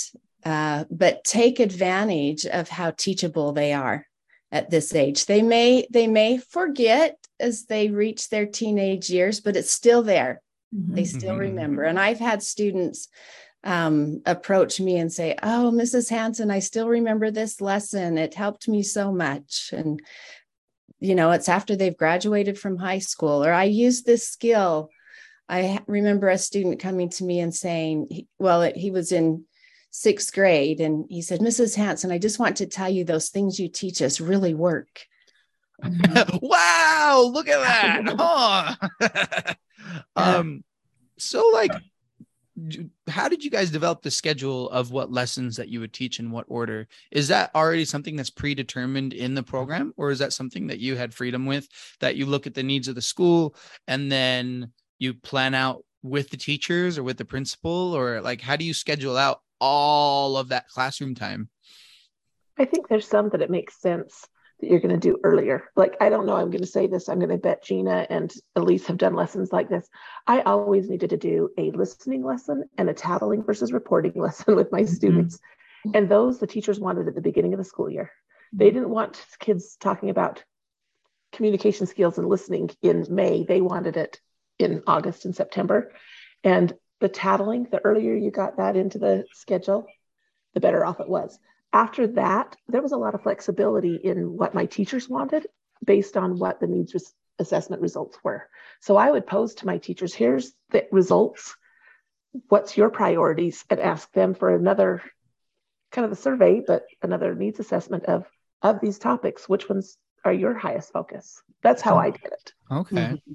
uh, 0.44 0.84
but 0.90 1.22
take 1.22 1.60
advantage 1.60 2.46
of 2.46 2.68
how 2.68 2.90
teachable 2.92 3.52
they 3.52 3.74
are 3.74 4.06
at 4.50 4.70
this 4.70 4.94
age. 4.94 5.26
They 5.26 5.42
may 5.42 5.86
they 5.90 6.06
may 6.06 6.38
forget 6.38 7.19
as 7.40 7.64
they 7.64 7.88
reach 7.88 8.28
their 8.28 8.46
teenage 8.46 9.10
years, 9.10 9.40
but 9.40 9.56
it's 9.56 9.70
still 9.72 10.02
there. 10.02 10.42
Mm-hmm. 10.74 10.94
They 10.94 11.04
still 11.04 11.32
mm-hmm. 11.32 11.40
remember. 11.40 11.82
And 11.84 11.98
I've 11.98 12.18
had 12.20 12.42
students 12.42 13.08
um, 13.64 14.22
approach 14.26 14.80
me 14.80 14.96
and 14.96 15.12
say, 15.12 15.36
Oh, 15.42 15.70
Mrs. 15.74 16.08
Hanson, 16.08 16.50
I 16.50 16.60
still 16.60 16.88
remember 16.88 17.30
this 17.30 17.60
lesson. 17.60 18.18
It 18.18 18.34
helped 18.34 18.68
me 18.68 18.82
so 18.82 19.12
much. 19.12 19.70
And, 19.72 20.00
you 20.98 21.14
know, 21.14 21.30
it's 21.32 21.48
after 21.48 21.76
they've 21.76 21.96
graduated 21.96 22.58
from 22.58 22.76
high 22.76 22.98
school, 22.98 23.44
or 23.44 23.52
I 23.52 23.64
used 23.64 24.06
this 24.06 24.28
skill. 24.28 24.90
I 25.48 25.80
remember 25.88 26.28
a 26.28 26.38
student 26.38 26.80
coming 26.80 27.10
to 27.10 27.24
me 27.24 27.40
and 27.40 27.54
saying, 27.54 28.26
Well, 28.38 28.62
it, 28.62 28.76
he 28.76 28.90
was 28.90 29.12
in 29.12 29.44
sixth 29.90 30.32
grade, 30.32 30.80
and 30.80 31.06
he 31.08 31.20
said, 31.20 31.40
Mrs. 31.40 31.76
Hanson, 31.76 32.12
I 32.12 32.18
just 32.18 32.38
want 32.38 32.56
to 32.58 32.66
tell 32.66 32.88
you 32.88 33.04
those 33.04 33.28
things 33.30 33.58
you 33.58 33.68
teach 33.68 34.00
us 34.00 34.20
really 34.20 34.54
work. 34.54 35.06
wow, 36.42 37.30
look 37.32 37.48
at 37.48 37.60
that. 37.60 38.76
Huh? 39.00 39.54
um, 40.16 40.62
so 41.18 41.48
like 41.52 41.72
how 43.08 43.28
did 43.28 43.44
you 43.44 43.50
guys 43.50 43.70
develop 43.70 44.02
the 44.02 44.10
schedule 44.10 44.68
of 44.70 44.90
what 44.90 45.10
lessons 45.10 45.56
that 45.56 45.68
you 45.68 45.80
would 45.80 45.92
teach 45.92 46.18
in 46.18 46.30
what 46.30 46.44
order? 46.48 46.86
Is 47.10 47.28
that 47.28 47.50
already 47.54 47.84
something 47.84 48.16
that's 48.16 48.30
predetermined 48.30 49.12
in 49.12 49.34
the 49.34 49.42
program, 49.42 49.94
or 49.96 50.10
is 50.10 50.18
that 50.18 50.32
something 50.32 50.66
that 50.66 50.78
you 50.78 50.96
had 50.96 51.14
freedom 51.14 51.46
with 51.46 51.68
that 52.00 52.16
you 52.16 52.26
look 52.26 52.46
at 52.46 52.54
the 52.54 52.62
needs 52.62 52.88
of 52.88 52.94
the 52.94 53.02
school 53.02 53.54
and 53.86 54.10
then 54.10 54.72
you 54.98 55.14
plan 55.14 55.54
out 55.54 55.84
with 56.02 56.30
the 56.30 56.36
teachers 56.36 56.98
or 56.98 57.02
with 57.02 57.16
the 57.16 57.24
principal, 57.24 57.96
or 57.96 58.20
like 58.20 58.40
how 58.40 58.56
do 58.56 58.64
you 58.64 58.74
schedule 58.74 59.16
out 59.16 59.40
all 59.60 60.36
of 60.36 60.48
that 60.48 60.68
classroom 60.68 61.14
time? 61.14 61.48
I 62.58 62.64
think 62.64 62.88
there's 62.88 63.08
some 63.08 63.30
that 63.30 63.42
it 63.42 63.50
makes 63.50 63.80
sense 63.80 64.26
that 64.60 64.70
you're 64.70 64.80
going 64.80 64.98
to 64.98 65.08
do 65.08 65.18
earlier. 65.24 65.64
Like, 65.76 65.96
I 66.00 66.08
don't 66.08 66.26
know, 66.26 66.36
I'm 66.36 66.50
going 66.50 66.62
to 66.62 66.66
say 66.66 66.86
this. 66.86 67.08
I'm 67.08 67.18
going 67.18 67.30
to 67.30 67.38
bet 67.38 67.64
Jeana 67.64 68.06
and 68.10 68.32
Elise 68.56 68.86
have 68.86 68.98
done 68.98 69.14
lessons 69.14 69.52
like 69.52 69.68
this. 69.68 69.88
I 70.26 70.40
always 70.42 70.88
needed 70.88 71.10
to 71.10 71.16
do 71.16 71.50
a 71.58 71.70
listening 71.70 72.24
lesson 72.24 72.64
and 72.78 72.88
a 72.88 72.94
tattling 72.94 73.42
versus 73.42 73.72
reporting 73.72 74.12
lesson 74.16 74.56
with 74.56 74.72
my 74.72 74.82
mm-hmm. 74.82 74.94
students. 74.94 75.38
And 75.94 76.08
those 76.08 76.38
the 76.38 76.46
teachers 76.46 76.78
wanted 76.78 77.08
at 77.08 77.14
the 77.14 77.20
beginning 77.20 77.54
of 77.54 77.58
the 77.58 77.64
school 77.64 77.90
year. 77.90 78.10
They 78.52 78.66
mm-hmm. 78.66 78.74
didn't 78.74 78.90
want 78.90 79.24
kids 79.38 79.76
talking 79.80 80.10
about 80.10 80.44
communication 81.32 81.86
skills 81.86 82.18
and 82.18 82.28
listening 82.28 82.70
in 82.82 83.06
May. 83.08 83.44
They 83.44 83.60
wanted 83.60 83.96
it 83.96 84.20
in 84.58 84.82
August 84.86 85.24
and 85.24 85.34
September. 85.34 85.92
And 86.44 86.72
the 87.00 87.08
tattling, 87.08 87.66
the 87.70 87.80
earlier 87.84 88.14
you 88.14 88.30
got 88.30 88.58
that 88.58 88.76
into 88.76 88.98
the 88.98 89.24
schedule, 89.32 89.86
the 90.54 90.60
better 90.60 90.84
off 90.84 91.00
it 91.00 91.08
was 91.08 91.38
after 91.72 92.06
that, 92.08 92.56
there 92.68 92.82
was 92.82 92.92
a 92.92 92.96
lot 92.96 93.14
of 93.14 93.22
flexibility 93.22 93.96
in 93.96 94.36
what 94.36 94.54
my 94.54 94.66
teachers 94.66 95.08
wanted 95.08 95.46
based 95.84 96.16
on 96.16 96.38
what 96.38 96.60
the 96.60 96.66
needs 96.66 96.94
res- 96.94 97.14
assessment 97.38 97.80
results 97.82 98.18
were. 98.22 98.48
So 98.80 98.96
I 98.96 99.10
would 99.10 99.26
pose 99.26 99.54
to 99.56 99.66
my 99.66 99.78
teachers, 99.78 100.14
here's 100.14 100.52
the 100.70 100.86
results. 100.90 101.54
What's 102.48 102.76
your 102.76 102.90
priorities? 102.90 103.64
And 103.70 103.80
ask 103.80 104.10
them 104.12 104.34
for 104.34 104.54
another 104.54 105.02
kind 105.90 106.04
of 106.04 106.12
a 106.12 106.16
survey, 106.16 106.62
but 106.64 106.84
another 107.02 107.34
needs 107.34 107.60
assessment 107.60 108.04
of 108.04 108.24
of 108.62 108.80
these 108.80 108.98
topics. 108.98 109.48
Which 109.48 109.68
ones 109.68 109.96
are 110.24 110.32
your 110.32 110.54
highest 110.54 110.92
focus? 110.92 111.42
That's 111.62 111.82
how 111.82 111.96
I 111.96 112.10
did 112.10 112.26
it. 112.26 112.52
Okay. 112.70 112.96
Mm-hmm. 112.96 113.32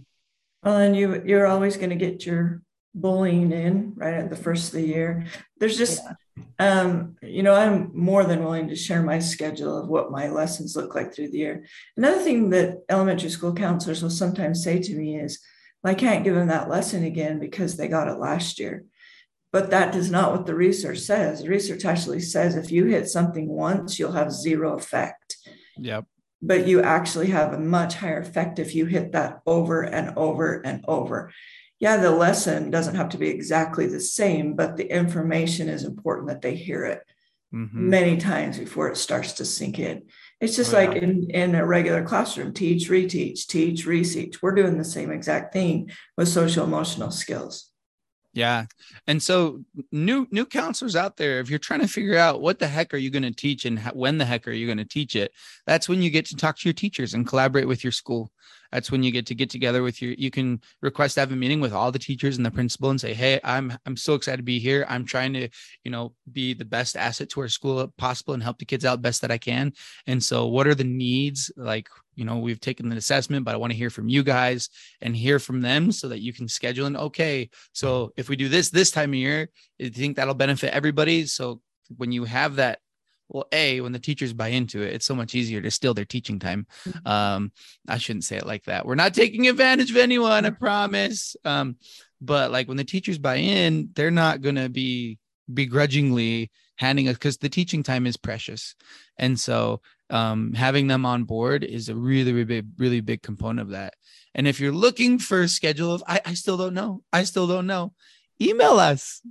Well, 0.64 0.78
and 0.78 0.96
you 0.96 1.22
you're 1.26 1.48
always 1.48 1.78
going 1.78 1.90
to 1.90 1.96
get 1.96 2.26
your 2.26 2.62
bullying 2.96 3.52
in 3.52 3.94
right 3.96 4.14
at 4.16 4.30
the 4.32 4.36
first 4.36 4.68
of 4.68 4.80
the 4.80 4.88
year. 4.88 5.26
There's 5.60 5.78
just 5.78 6.02
yeah 6.04 6.14
um, 6.60 7.18
you 7.22 7.44
know, 7.44 7.54
I'm 7.54 7.92
more 7.94 8.24
than 8.24 8.44
willing 8.44 8.70
to 8.70 8.76
share 8.76 9.02
my 9.02 9.20
schedule 9.20 9.78
of 9.78 9.88
what 9.88 10.12
my 10.12 10.30
lessons 10.30 10.76
look 10.76 10.96
like 10.96 11.14
through 11.14 11.32
the 11.32 11.38
year. 11.38 11.66
Another 11.98 12.22
thing 12.22 12.50
that 12.52 12.84
elementary 12.90 13.30
school 13.30 13.54
counselors 13.54 14.02
will 14.02 14.10
sometimes 14.10 14.64
say 14.64 14.82
to 14.82 14.96
me 14.96 15.18
is, 15.18 15.40
I 15.84 15.94
can't 15.94 16.24
give 16.24 16.34
them 16.34 16.48
that 16.48 16.70
lesson 16.70 17.04
again 17.04 17.40
because 17.40 17.78
they 17.78 17.88
got 17.88 18.08
it 18.08 18.18
last 18.18 18.60
year. 18.60 18.86
But 19.52 19.70
that 19.70 19.96
is 19.96 20.10
not 20.10 20.32
what 20.32 20.46
the 20.46 20.56
research 20.56 21.00
says. 21.00 21.44
The 21.44 21.50
research 21.50 21.86
actually 21.86 22.22
says 22.22 22.56
if 22.56 22.72
you 22.72 22.86
hit 22.86 23.08
something 23.08 23.48
once, 23.48 24.00
you'll 24.00 24.12
have 24.12 24.32
zero 24.32 24.76
effect. 24.76 25.38
Yep. 25.78 26.06
But 26.42 26.68
you 26.68 26.82
actually 26.82 27.28
have 27.28 27.54
a 27.54 27.60
much 27.60 27.96
higher 27.96 28.20
effect 28.20 28.60
if 28.60 28.76
you 28.76 28.86
hit 28.86 29.12
that 29.12 29.42
over 29.46 29.84
and 29.84 30.18
over 30.18 30.62
and 30.66 30.84
over 30.88 31.32
yeah, 31.80 31.98
the 31.98 32.12
lesson 32.12 32.72
doesn't 32.72 32.96
have 32.96 33.10
to 33.10 33.18
be 33.18 33.30
exactly 33.30 33.88
the 33.88 34.00
same, 34.00 34.56
but 34.56 34.78
the 34.78 34.90
information 34.90 35.68
is 35.70 35.84
important 35.84 36.30
that 36.30 36.42
they 36.42 36.56
hear 36.56 36.86
it 36.86 37.02
mm-hmm. 37.54 37.90
many 37.90 38.18
times 38.18 38.58
before 38.58 38.90
it 38.90 38.98
starts 38.98 39.34
to 39.34 39.46
sink 39.46 39.80
in. 39.80 40.04
It's 40.40 40.56
just 40.56 40.74
oh, 40.74 40.78
like 40.78 40.96
yeah. 40.96 41.04
in, 41.04 41.30
in 41.32 41.56
a 41.56 41.66
regular 41.66 42.04
classroom 42.04 42.54
teach, 42.54 42.90
reteach, 42.90 43.48
teach, 43.48 43.86
reteach. 43.86 44.38
We're 44.42 44.56
doing 44.56 44.78
the 44.78 44.84
same 44.84 45.12
exact 45.12 45.54
thing 45.54 45.92
with 46.18 46.28
social 46.28 46.64
emotional 46.64 47.12
skills. 47.12 47.72
Yeah. 48.36 48.66
And 49.08 49.24
so 49.24 49.64
new 49.94 50.28
new 50.30 50.46
counselors 50.46 50.98
out 50.98 51.16
there, 51.16 51.40
if 51.40 51.50
you're 51.50 51.58
trying 51.58 51.80
to 51.80 51.88
figure 51.88 52.18
out 52.18 52.42
what 52.42 52.60
the 52.60 52.68
heck 52.68 52.94
are 52.94 52.98
you 52.98 53.10
going 53.10 53.24
to 53.24 53.32
teach 53.32 53.64
and 53.64 53.80
how, 53.80 53.92
when 53.92 54.18
the 54.18 54.26
heck 54.26 54.46
are 54.46 54.52
you 54.52 54.66
going 54.66 54.78
to 54.78 54.84
teach 54.86 55.16
it, 55.16 55.32
that's 55.66 55.88
when 55.88 56.02
you 56.02 56.10
get 56.10 56.26
to 56.28 56.36
talk 56.36 56.58
to 56.60 56.68
your 56.68 56.74
teachers 56.74 57.14
and 57.14 57.26
collaborate 57.26 57.66
with 57.66 57.82
your 57.82 57.94
school. 57.94 58.30
That's 58.74 58.92
when 58.92 59.04
you 59.04 59.12
get 59.12 59.26
to 59.28 59.36
get 59.36 59.50
together 59.50 59.84
with 59.84 60.02
your 60.02 60.12
you 60.18 60.32
can 60.32 60.60
request 60.82 61.14
to 61.14 61.22
have 61.22 61.32
a 61.32 61.36
meeting 61.38 61.62
with 61.62 61.72
all 61.72 61.94
the 61.94 62.00
teachers 62.00 62.36
and 62.36 62.46
the 62.46 62.52
principal 62.52 62.90
and 62.90 63.00
say, 63.00 63.14
"Hey, 63.14 63.40
I'm 63.42 63.72
I'm 63.86 63.96
so 63.96 64.16
excited 64.16 64.38
to 64.38 64.44
be 64.44 64.60
here. 64.60 64.86
I'm 64.90 65.06
trying 65.06 65.32
to, 65.34 65.48
you 65.86 65.92
know, 65.92 66.14
be 66.30 66.54
the 66.54 66.66
best 66.66 66.98
asset 66.98 67.30
to 67.30 67.40
our 67.40 67.48
school 67.48 67.94
possible 67.98 68.34
and 68.34 68.44
help 68.44 68.58
the 68.60 68.66
kids 68.66 68.84
out 68.84 69.02
best 69.02 69.22
that 69.22 69.32
I 69.32 69.38
can." 69.38 69.72
And 70.08 70.22
so 70.22 70.48
what 70.48 70.68
are 70.68 70.76
the 70.76 70.84
needs? 70.84 71.54
Like 71.56 71.88
you 72.16 72.26
know 72.26 72.38
we've 72.38 72.60
taken 72.60 72.90
the 72.90 72.96
assessment 72.96 73.46
but 73.46 73.54
i 73.54 73.58
want 73.58 73.72
to 73.72 73.78
hear 73.78 73.90
from 73.90 74.08
you 74.08 74.24
guys 74.24 74.70
and 75.02 75.16
hear 75.16 75.40
from 75.40 75.62
them 75.62 75.92
so 75.92 76.08
that 76.08 76.20
you 76.20 76.34
can 76.34 76.48
schedule 76.48 76.86
and 76.86 76.98
okay. 76.98 77.50
So 77.74 78.12
if 78.18 78.30
we 78.30 78.36
do 78.36 78.50
this 78.50 78.70
this 78.70 78.92
time 78.92 79.12
of 79.12 79.16
year 79.16 79.50
you 79.78 79.90
think 79.90 80.16
that'll 80.16 80.34
benefit 80.34 80.74
everybody. 80.74 81.26
So 81.26 81.62
when 81.96 82.12
you 82.12 82.24
have 82.26 82.56
that 82.58 82.80
well 83.30 83.48
a 83.52 83.82
when 83.82 83.92
the 83.92 84.00
teachers 84.00 84.34
buy 84.34 84.50
into 84.50 84.82
it 84.84 84.94
it's 84.94 85.06
so 85.06 85.16
much 85.16 85.34
easier 85.34 85.62
to 85.62 85.72
steal 85.72 85.94
their 85.94 86.06
teaching 86.06 86.40
time. 86.40 86.68
Mm-hmm. 86.88 87.08
um 87.08 87.52
i 87.88 87.98
shouldn't 87.98 88.24
say 88.24 88.38
it 88.38 88.46
like 88.46 88.66
that. 88.66 88.86
We're 88.86 88.96
not 88.96 89.14
taking 89.14 89.48
advantage 89.48 89.92
of 89.92 89.98
anyone 89.98 90.46
i 90.46 90.50
promise. 90.50 91.36
Um 91.46 91.78
but 92.22 92.52
like 92.52 92.68
when 92.68 92.78
the 92.78 92.84
teachers 92.84 93.18
buy 93.18 93.38
in 93.38 93.90
they're 93.94 94.12
not 94.12 94.42
going 94.42 94.56
to 94.56 94.70
be 94.70 95.20
begrudgingly 95.54 96.50
handing 96.78 97.08
us 97.08 97.16
because 97.16 97.38
the 97.38 97.50
teaching 97.50 97.84
time 97.84 98.08
is 98.08 98.18
precious 98.18 98.76
and 99.18 99.40
so 99.40 99.82
um, 100.10 100.54
having 100.54 100.88
them 100.88 101.06
on 101.06 101.24
board 101.24 101.64
is 101.64 101.90
a 101.90 101.96
really, 101.96 102.32
really 102.32 102.46
big, 102.46 102.68
really 102.78 103.02
big 103.02 103.22
component 103.22 103.62
of 103.62 103.70
that. 103.70 103.94
And 104.34 104.48
if 104.48 104.60
you're 104.60 104.72
looking 104.72 105.18
for 105.18 105.42
a 105.42 105.48
schedule 105.48 105.94
of, 105.94 106.04
I, 106.08 106.22
I 106.26 106.34
still 106.34 106.58
don't 106.58 106.74
know, 106.74 107.02
I 107.12 107.24
still 107.24 107.48
don't 107.48 107.68
know, 107.68 107.94
email 108.42 108.80
us 108.80 109.22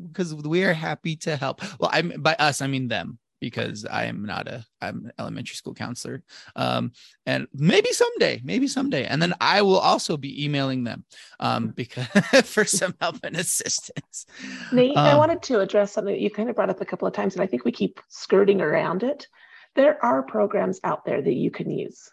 because 0.00 0.34
we 0.34 0.64
are 0.64 0.72
happy 0.72 1.16
to 1.16 1.36
help. 1.36 1.62
Well, 1.78 1.90
I'm 1.92 2.14
by 2.18 2.34
us, 2.38 2.62
I 2.62 2.66
mean 2.66 2.88
them 2.88 3.18
because 3.42 3.84
I 3.84 4.04
am 4.04 4.24
not 4.24 4.46
a 4.46 4.64
I'm 4.80 5.06
an 5.06 5.12
elementary 5.18 5.56
school 5.56 5.74
counselor. 5.74 6.22
Um, 6.54 6.92
and 7.26 7.48
maybe 7.52 7.90
someday, 7.90 8.40
maybe 8.44 8.68
someday. 8.68 9.04
And 9.04 9.20
then 9.20 9.34
I 9.40 9.62
will 9.62 9.80
also 9.80 10.16
be 10.16 10.44
emailing 10.44 10.84
them 10.84 11.04
um, 11.40 11.70
because 11.70 12.06
for 12.44 12.64
some 12.64 12.94
help 13.00 13.16
and 13.24 13.36
assistance. 13.36 14.26
Nate, 14.70 14.96
um, 14.96 15.04
I 15.04 15.16
wanted 15.16 15.42
to 15.42 15.58
address 15.58 15.92
something 15.92 16.14
that 16.14 16.20
you 16.20 16.30
kind 16.30 16.50
of 16.50 16.54
brought 16.54 16.70
up 16.70 16.80
a 16.80 16.84
couple 16.84 17.08
of 17.08 17.14
times, 17.14 17.34
and 17.34 17.42
I 17.42 17.48
think 17.48 17.64
we 17.64 17.72
keep 17.72 17.98
skirting 18.08 18.60
around 18.60 19.02
it. 19.02 19.26
There 19.74 20.02
are 20.04 20.22
programs 20.22 20.78
out 20.84 21.04
there 21.04 21.20
that 21.20 21.34
you 21.34 21.50
can 21.50 21.68
use. 21.68 22.12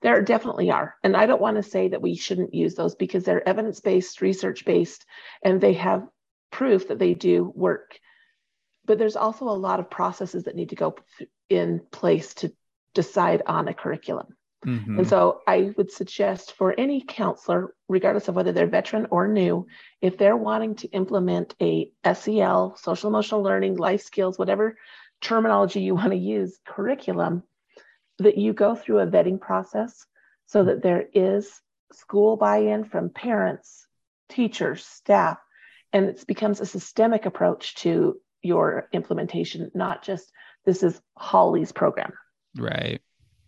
There 0.00 0.22
definitely 0.22 0.70
are. 0.70 0.94
And 1.02 1.16
I 1.16 1.26
don't 1.26 1.40
want 1.40 1.56
to 1.56 1.62
say 1.64 1.88
that 1.88 2.02
we 2.02 2.14
shouldn't 2.14 2.54
use 2.54 2.76
those 2.76 2.94
because 2.94 3.24
they're 3.24 3.48
evidence 3.48 3.80
based, 3.80 4.20
research 4.20 4.64
based, 4.64 5.04
and 5.42 5.60
they 5.60 5.72
have 5.72 6.06
proof 6.52 6.86
that 6.86 7.00
they 7.00 7.14
do 7.14 7.52
work. 7.56 7.98
But 8.88 8.98
there's 8.98 9.16
also 9.16 9.44
a 9.44 9.50
lot 9.50 9.78
of 9.78 9.90
processes 9.90 10.44
that 10.44 10.56
need 10.56 10.70
to 10.70 10.74
go 10.74 10.96
in 11.48 11.80
place 11.92 12.34
to 12.34 12.52
decide 12.94 13.42
on 13.46 13.68
a 13.68 13.74
curriculum. 13.74 14.34
Mm-hmm. 14.66 15.00
And 15.00 15.08
so 15.08 15.42
I 15.46 15.72
would 15.76 15.92
suggest 15.92 16.52
for 16.52 16.74
any 16.76 17.04
counselor, 17.06 17.74
regardless 17.88 18.28
of 18.28 18.34
whether 18.34 18.50
they're 18.50 18.66
veteran 18.66 19.06
or 19.10 19.28
new, 19.28 19.66
if 20.00 20.18
they're 20.18 20.36
wanting 20.36 20.74
to 20.76 20.88
implement 20.88 21.54
a 21.60 21.92
SEL, 22.12 22.76
social 22.76 23.08
emotional 23.08 23.42
learning, 23.42 23.76
life 23.76 24.02
skills, 24.02 24.38
whatever 24.38 24.76
terminology 25.20 25.80
you 25.80 25.94
want 25.94 26.10
to 26.10 26.18
use, 26.18 26.58
curriculum, 26.66 27.42
that 28.18 28.38
you 28.38 28.52
go 28.52 28.74
through 28.74 29.00
a 29.00 29.06
vetting 29.06 29.40
process 29.40 30.06
so 30.46 30.64
that 30.64 30.82
there 30.82 31.04
is 31.12 31.60
school 31.92 32.36
buy 32.36 32.58
in 32.58 32.84
from 32.84 33.10
parents, 33.10 33.86
teachers, 34.30 34.84
staff, 34.84 35.38
and 35.92 36.06
it 36.06 36.26
becomes 36.26 36.60
a 36.60 36.66
systemic 36.66 37.26
approach 37.26 37.74
to 37.76 38.18
your 38.42 38.88
implementation, 38.92 39.70
not 39.74 40.02
just 40.02 40.30
this 40.64 40.82
is 40.82 41.00
Holly's 41.16 41.72
program. 41.72 42.12
Right 42.56 43.00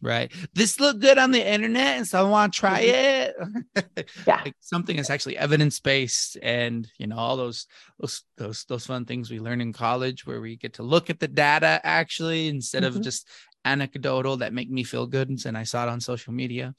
right 0.02 0.32
this 0.54 0.80
looked 0.80 1.00
good 1.00 1.18
on 1.18 1.30
the 1.30 1.46
internet 1.46 1.98
and 1.98 2.06
so 2.06 2.18
i 2.18 2.28
want 2.28 2.52
to 2.52 2.58
try 2.58 2.82
mm-hmm. 2.84 3.58
it 3.76 4.10
yeah 4.26 4.40
like 4.44 4.54
something 4.60 4.96
that's 4.96 5.10
actually 5.10 5.36
evidence-based 5.36 6.38
and 6.42 6.88
you 6.98 7.06
know 7.06 7.16
all 7.16 7.36
those 7.36 7.66
those 7.98 8.22
those 8.38 8.64
those 8.64 8.86
fun 8.86 9.04
things 9.04 9.30
we 9.30 9.40
learn 9.40 9.60
in 9.60 9.72
college 9.72 10.26
where 10.26 10.40
we 10.40 10.56
get 10.56 10.74
to 10.74 10.82
look 10.82 11.10
at 11.10 11.20
the 11.20 11.28
data 11.28 11.80
actually 11.84 12.48
instead 12.48 12.82
mm-hmm. 12.82 12.96
of 12.96 13.02
just 13.02 13.28
anecdotal 13.64 14.38
that 14.38 14.52
make 14.52 14.70
me 14.70 14.82
feel 14.82 15.06
good 15.06 15.28
and 15.44 15.56
i 15.56 15.62
saw 15.62 15.84
it 15.84 15.88
on 15.88 16.00
social 16.00 16.32
media 16.32 16.74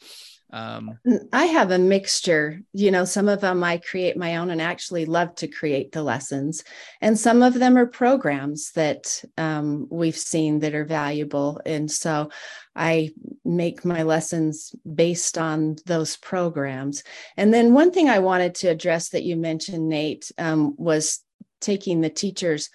um, 0.54 1.00
I 1.32 1.46
have 1.46 1.72
a 1.72 1.80
mixture. 1.80 2.62
You 2.74 2.92
know, 2.92 3.06
some 3.06 3.30
of 3.30 3.42
them 3.42 3.64
I 3.64 3.78
create 3.78 4.18
my 4.18 4.38
own 4.38 4.50
and 4.50 4.62
actually 4.62 5.06
love 5.06 5.36
to 5.36 5.48
create 5.48 5.92
the 5.92 6.04
lessons. 6.04 6.64
And 7.00 7.18
some 7.18 7.42
of 7.42 7.54
them 7.54 7.78
are 7.78 7.86
programs 7.86 8.72
that 8.74 9.24
um, 9.38 9.88
we've 9.90 10.18
seen 10.18 10.60
that 10.60 10.76
are 10.76 10.86
valuable. 10.86 11.62
And 11.66 11.90
so 11.90 12.30
I 12.76 13.12
make 13.46 13.86
my 13.86 14.04
lessons 14.04 14.76
based 14.94 15.38
on 15.38 15.78
those 15.86 16.18
programs. 16.18 17.04
And 17.38 17.54
then 17.54 17.74
one 17.74 17.92
thing 17.92 18.10
I 18.10 18.20
wanted 18.20 18.56
to 18.56 18.68
address 18.68 19.10
that 19.10 19.24
you 19.24 19.38
mentioned, 19.38 19.88
Nate, 19.88 20.32
um, 20.38 20.76
was 20.78 21.22
taking 21.62 22.02
the 22.02 22.10
teachers' 22.10 22.70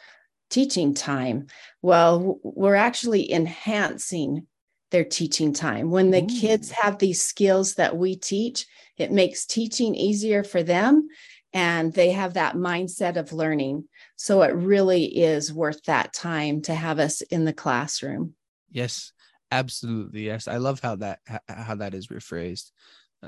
teaching 0.50 0.94
time. 0.94 1.46
Well, 1.82 2.38
we're 2.42 2.74
actually 2.74 3.32
enhancing 3.32 4.46
their 4.90 5.04
teaching 5.04 5.52
time. 5.52 5.90
When 5.90 6.10
the 6.10 6.22
kids 6.22 6.70
mm. 6.70 6.74
have 6.74 6.98
these 6.98 7.22
skills 7.22 7.74
that 7.74 7.96
we 7.96 8.16
teach, 8.16 8.66
it 8.96 9.10
makes 9.10 9.46
teaching 9.46 9.94
easier 9.94 10.44
for 10.44 10.62
them 10.62 11.08
and 11.52 11.92
they 11.92 12.10
have 12.10 12.34
that 12.34 12.54
mindset 12.54 13.16
of 13.16 13.32
learning. 13.32 13.88
So 14.16 14.42
it 14.42 14.54
really 14.54 15.04
is 15.04 15.52
worth 15.52 15.82
that 15.84 16.12
time 16.12 16.62
to 16.62 16.74
have 16.74 16.98
us 16.98 17.22
in 17.22 17.44
the 17.44 17.52
classroom. 17.52 18.34
Yes, 18.70 19.12
absolutely. 19.50 20.26
Yes. 20.26 20.48
I 20.48 20.58
love 20.58 20.80
how 20.80 20.96
that 20.96 21.20
how 21.48 21.76
that 21.76 21.94
is 21.94 22.08
rephrased 22.08 22.72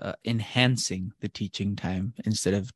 uh, 0.00 0.12
enhancing 0.24 1.12
the 1.20 1.28
teaching 1.28 1.76
time 1.76 2.14
instead 2.24 2.54
of 2.54 2.70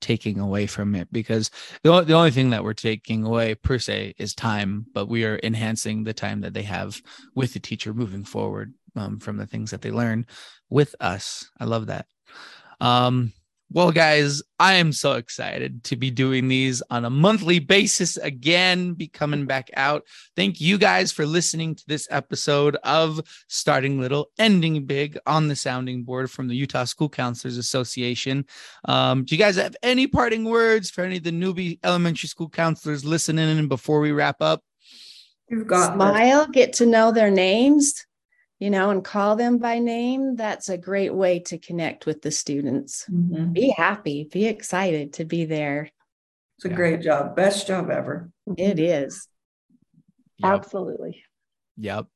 taking 0.00 0.38
away 0.38 0.66
from 0.66 0.94
it. 0.94 1.12
Because 1.12 1.50
the, 1.82 2.00
the 2.02 2.14
only 2.14 2.30
thing 2.30 2.50
that 2.50 2.64
we're 2.64 2.74
taking 2.74 3.24
away 3.24 3.54
per 3.54 3.78
se 3.78 4.14
is 4.18 4.34
time 4.34 4.86
but 4.92 5.08
we 5.08 5.24
are 5.24 5.40
enhancing 5.42 6.04
the 6.04 6.14
time 6.14 6.40
that 6.40 6.54
they 6.54 6.62
have 6.62 7.00
with 7.34 7.52
the 7.54 7.60
teacher 7.60 7.94
moving 7.94 8.24
forward 8.24 8.74
um, 8.96 9.18
from 9.18 9.36
the 9.36 9.46
things 9.46 9.70
that 9.70 9.82
they 9.82 9.90
learn 9.90 10.26
with 10.70 10.94
us. 11.00 11.50
I 11.58 11.64
love 11.64 11.86
that. 11.86 12.06
Um, 12.80 13.32
well, 13.70 13.90
guys, 13.90 14.42
I 14.58 14.74
am 14.74 14.92
so 14.92 15.12
excited 15.12 15.84
to 15.84 15.96
be 15.96 16.10
doing 16.10 16.48
these 16.48 16.82
on 16.90 17.04
a 17.04 17.10
monthly 17.10 17.58
basis 17.58 18.16
again, 18.16 18.92
be 18.94 19.08
coming 19.08 19.46
back 19.46 19.70
out. 19.74 20.04
Thank 20.36 20.60
you 20.60 20.78
guys 20.78 21.10
for 21.10 21.26
listening 21.26 21.74
to 21.74 21.84
this 21.88 22.06
episode 22.10 22.76
of 22.84 23.20
Starting 23.48 24.00
Little, 24.00 24.28
Ending 24.38 24.84
Big 24.84 25.18
on 25.26 25.48
the 25.48 25.56
sounding 25.56 26.04
board 26.04 26.30
from 26.30 26.46
the 26.46 26.54
Utah 26.54 26.84
School 26.84 27.08
Counselors 27.08 27.56
Association. 27.56 28.44
Um, 28.84 29.24
do 29.24 29.34
you 29.34 29.38
guys 29.38 29.56
have 29.56 29.76
any 29.82 30.06
parting 30.06 30.44
words 30.44 30.90
for 30.90 31.02
any 31.02 31.16
of 31.16 31.24
the 31.24 31.32
newbie 31.32 31.78
elementary 31.82 32.28
school 32.28 32.48
counselors 32.48 33.04
listening 33.04 33.58
in 33.58 33.66
before 33.66 34.00
we 34.00 34.12
wrap 34.12 34.40
up? 34.40 34.62
You've 35.48 35.66
got 35.66 35.94
smile, 35.94 36.46
get 36.46 36.74
to 36.74 36.86
know 36.86 37.12
their 37.12 37.30
names 37.30 38.06
you 38.64 38.70
know, 38.70 38.88
and 38.88 39.04
call 39.04 39.36
them 39.36 39.58
by 39.58 39.78
name, 39.78 40.36
that's 40.36 40.70
a 40.70 40.78
great 40.78 41.14
way 41.14 41.38
to 41.38 41.58
connect 41.58 42.06
with 42.06 42.22
the 42.22 42.30
students. 42.30 43.04
Mm-hmm. 43.12 43.52
Be 43.52 43.68
happy, 43.68 44.26
be 44.32 44.46
excited 44.46 45.12
to 45.14 45.26
be 45.26 45.44
there. 45.44 45.90
It's 46.56 46.64
a 46.64 46.70
yeah. 46.70 46.74
great 46.74 47.02
job. 47.02 47.36
Best 47.36 47.66
job 47.66 47.90
ever. 47.90 48.30
It 48.56 48.80
is. 48.80 49.28
Yep. 50.38 50.50
Absolutely. 50.50 51.22
Yep. 51.76 52.06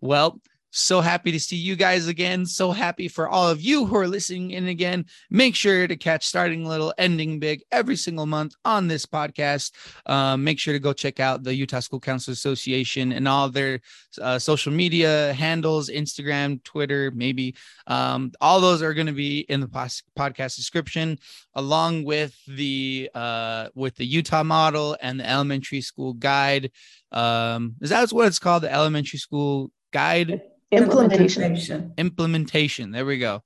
Well, 0.00 0.40
so 0.70 1.00
happy 1.00 1.32
to 1.32 1.40
see 1.40 1.56
you 1.56 1.74
guys 1.74 2.06
again. 2.06 2.46
So 2.46 2.70
happy 2.70 3.08
for 3.08 3.28
all 3.28 3.48
of 3.48 3.60
you 3.60 3.86
who 3.86 3.96
are 3.96 4.06
listening 4.06 4.52
in 4.52 4.68
again. 4.68 5.06
Make 5.30 5.54
sure 5.56 5.86
to 5.86 5.96
catch 5.96 6.26
Starting 6.26 6.64
Little, 6.64 6.94
Ending 6.96 7.40
Big 7.40 7.62
every 7.72 7.96
single 7.96 8.26
month 8.26 8.54
on 8.64 8.86
this 8.86 9.04
podcast. 9.04 9.72
Um, 10.06 10.44
make 10.44 10.58
sure 10.58 10.72
to 10.72 10.78
go 10.78 10.92
check 10.92 11.18
out 11.18 11.42
the 11.42 11.54
Utah 11.54 11.80
School 11.80 12.00
Council 12.00 12.32
Association 12.32 13.12
and 13.12 13.26
all 13.26 13.48
their 13.48 13.80
uh, 14.20 14.38
social 14.38 14.72
media 14.72 15.32
handles 15.32 15.90
Instagram, 15.90 16.62
Twitter, 16.62 17.10
maybe. 17.14 17.56
Um, 17.86 18.32
all 18.40 18.60
those 18.60 18.82
are 18.82 18.94
going 18.94 19.08
to 19.08 19.12
be 19.12 19.40
in 19.40 19.60
the 19.60 19.68
podcast 19.68 20.56
description, 20.56 21.18
along 21.54 22.04
with 22.04 22.36
the 22.46 23.10
uh, 23.14 23.68
with 23.74 23.96
the 23.96 24.06
Utah 24.06 24.44
model 24.44 24.96
and 25.00 25.18
the 25.18 25.28
elementary 25.28 25.80
school 25.80 26.12
guide. 26.12 26.70
Um, 27.10 27.74
is 27.80 27.90
that 27.90 28.10
what 28.10 28.28
it's 28.28 28.38
called? 28.38 28.62
The 28.62 28.72
elementary 28.72 29.18
school 29.18 29.72
guide 29.92 30.40
implementation. 30.72 31.92
Implementation. 31.98 32.90
There 32.90 33.06
we 33.06 33.18
go. 33.18 33.42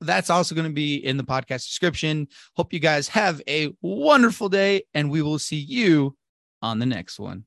That's 0.00 0.30
also 0.30 0.54
going 0.54 0.66
to 0.66 0.72
be 0.72 0.96
in 0.96 1.16
the 1.16 1.24
podcast 1.24 1.66
description. 1.66 2.28
Hope 2.56 2.72
you 2.72 2.80
guys 2.80 3.08
have 3.08 3.42
a 3.48 3.72
wonderful 3.82 4.48
day, 4.48 4.82
and 4.94 5.10
we 5.10 5.20
will 5.22 5.38
see 5.38 5.58
you 5.58 6.16
on 6.62 6.78
the 6.78 6.86
next 6.86 7.18
one. 7.18 7.44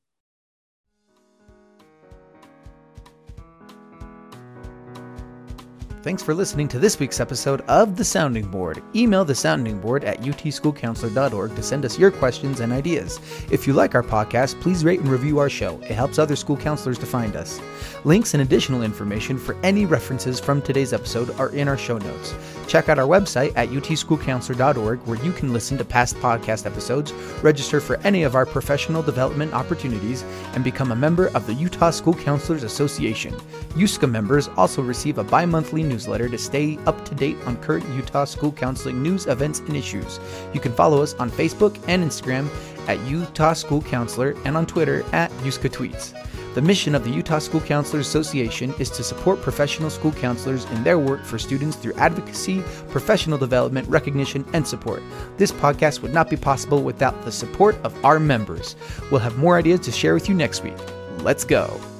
Thanks 6.04 6.22
for 6.22 6.34
listening 6.34 6.68
to 6.68 6.80
this 6.80 7.00
week's 7.00 7.22
episode 7.22 7.62
of 7.62 7.96
The 7.96 8.04
Sounding 8.04 8.46
Board. 8.48 8.84
Email 8.94 9.24
the 9.24 9.34
sounding 9.34 9.80
board 9.80 10.04
at 10.04 10.20
utschoolcounselor.org 10.20 11.56
to 11.56 11.64
send 11.64 11.86
us 11.86 11.98
your 11.98 12.12
questions 12.12 12.60
and 12.60 12.74
ideas. 12.74 13.22
If 13.50 13.66
you 13.66 13.72
like 13.72 13.96
our 13.96 14.04
podcast, 14.04 14.60
please 14.60 14.84
rate 14.84 15.00
and 15.00 15.08
review 15.08 15.40
our 15.40 15.50
show. 15.50 15.80
It 15.80 15.92
helps 15.92 16.20
other 16.20 16.36
school 16.36 16.58
counselors 16.58 17.00
to 17.00 17.06
find 17.06 17.38
us. 17.38 17.62
Links 18.04 18.34
and 18.34 18.44
additional 18.44 18.84
information 18.84 19.38
for 19.38 19.56
any 19.64 19.86
references 19.86 20.42
from 20.42 20.62
today's 20.62 20.92
episode 20.92 21.32
are 21.40 21.52
in 21.52 21.70
our 21.70 21.78
show 21.78 21.98
notes. 21.98 22.36
Check 22.68 22.90
out 22.90 23.00
our 23.00 23.08
website 23.08 23.54
at 23.56 23.70
utschoolcounselor.org 23.70 25.00
where 25.04 25.24
you 25.24 25.32
can 25.32 25.54
listen 25.54 25.78
to 25.78 25.86
past 25.86 26.18
podcast 26.18 26.66
episodes, 26.66 27.14
register 27.42 27.80
for 27.80 27.96
any 28.02 28.24
of 28.24 28.36
our 28.36 28.46
professional 28.46 29.04
development 29.04 29.54
opportunities, 29.54 30.24
and 30.54 30.66
become 30.66 30.92
a 30.92 30.98
member 30.98 31.28
of 31.28 31.48
the 31.48 31.54
Utah 31.84 31.92
School 31.92 32.14
Counselors 32.14 32.64
Association. 32.64 33.34
USCA 33.76 34.10
members 34.10 34.48
also 34.56 34.82
receive 34.82 35.18
a 35.18 35.24
bi 35.26 35.46
monthly 35.46 35.84
newsletter 35.84 36.30
to 36.30 36.38
stay 36.38 36.80
up 36.86 37.04
to 37.04 37.14
date 37.14 37.36
on 37.46 37.58
current 37.58 37.86
Utah 37.94 38.24
school 38.24 38.54
counseling 38.54 39.04
news, 39.04 39.26
events, 39.26 39.60
and 39.60 39.76
issues. 39.76 40.18
You 40.54 40.62
can 40.62 40.72
follow 40.72 41.04
us 41.04 41.14
on 41.16 41.30
Facebook 41.30 41.78
and 41.90 42.02
Instagram 42.02 42.48
at 42.88 43.06
Utah 43.06 43.52
School 43.52 43.82
Counselor 43.82 44.34
and 44.46 44.56
on 44.56 44.66
Twitter 44.66 45.04
at 45.12 45.30
USCA 45.44 45.70
Tweets. 45.70 46.14
The 46.54 46.62
mission 46.62 46.96
of 46.96 47.04
the 47.04 47.10
Utah 47.10 47.40
School 47.40 47.60
Counselors 47.60 48.08
Association 48.08 48.74
is 48.80 48.90
to 48.92 49.04
support 49.04 49.42
professional 49.42 49.90
school 49.90 50.14
counselors 50.14 50.64
in 50.72 50.86
their 50.86 51.00
work 51.00 51.26
for 51.26 51.38
students 51.38 51.76
through 51.76 51.96
advocacy, 51.96 52.62
professional 52.92 53.38
development, 53.38 53.90
recognition, 53.90 54.46
and 54.54 54.66
support. 54.66 55.04
This 55.36 55.52
podcast 55.52 56.02
would 56.02 56.14
not 56.14 56.30
be 56.30 56.38
possible 56.38 56.82
without 56.82 57.26
the 57.26 57.32
support 57.34 57.76
of 57.84 57.94
our 58.06 58.22
members. 58.22 58.78
We'll 59.12 59.20
have 59.20 59.38
more 59.38 59.58
ideas 59.58 59.82
to 59.82 59.92
share 59.92 60.14
with 60.14 60.30
you 60.30 60.36
next 60.36 60.64
week. 60.64 60.78
Let's 61.24 61.46
go. 61.46 61.93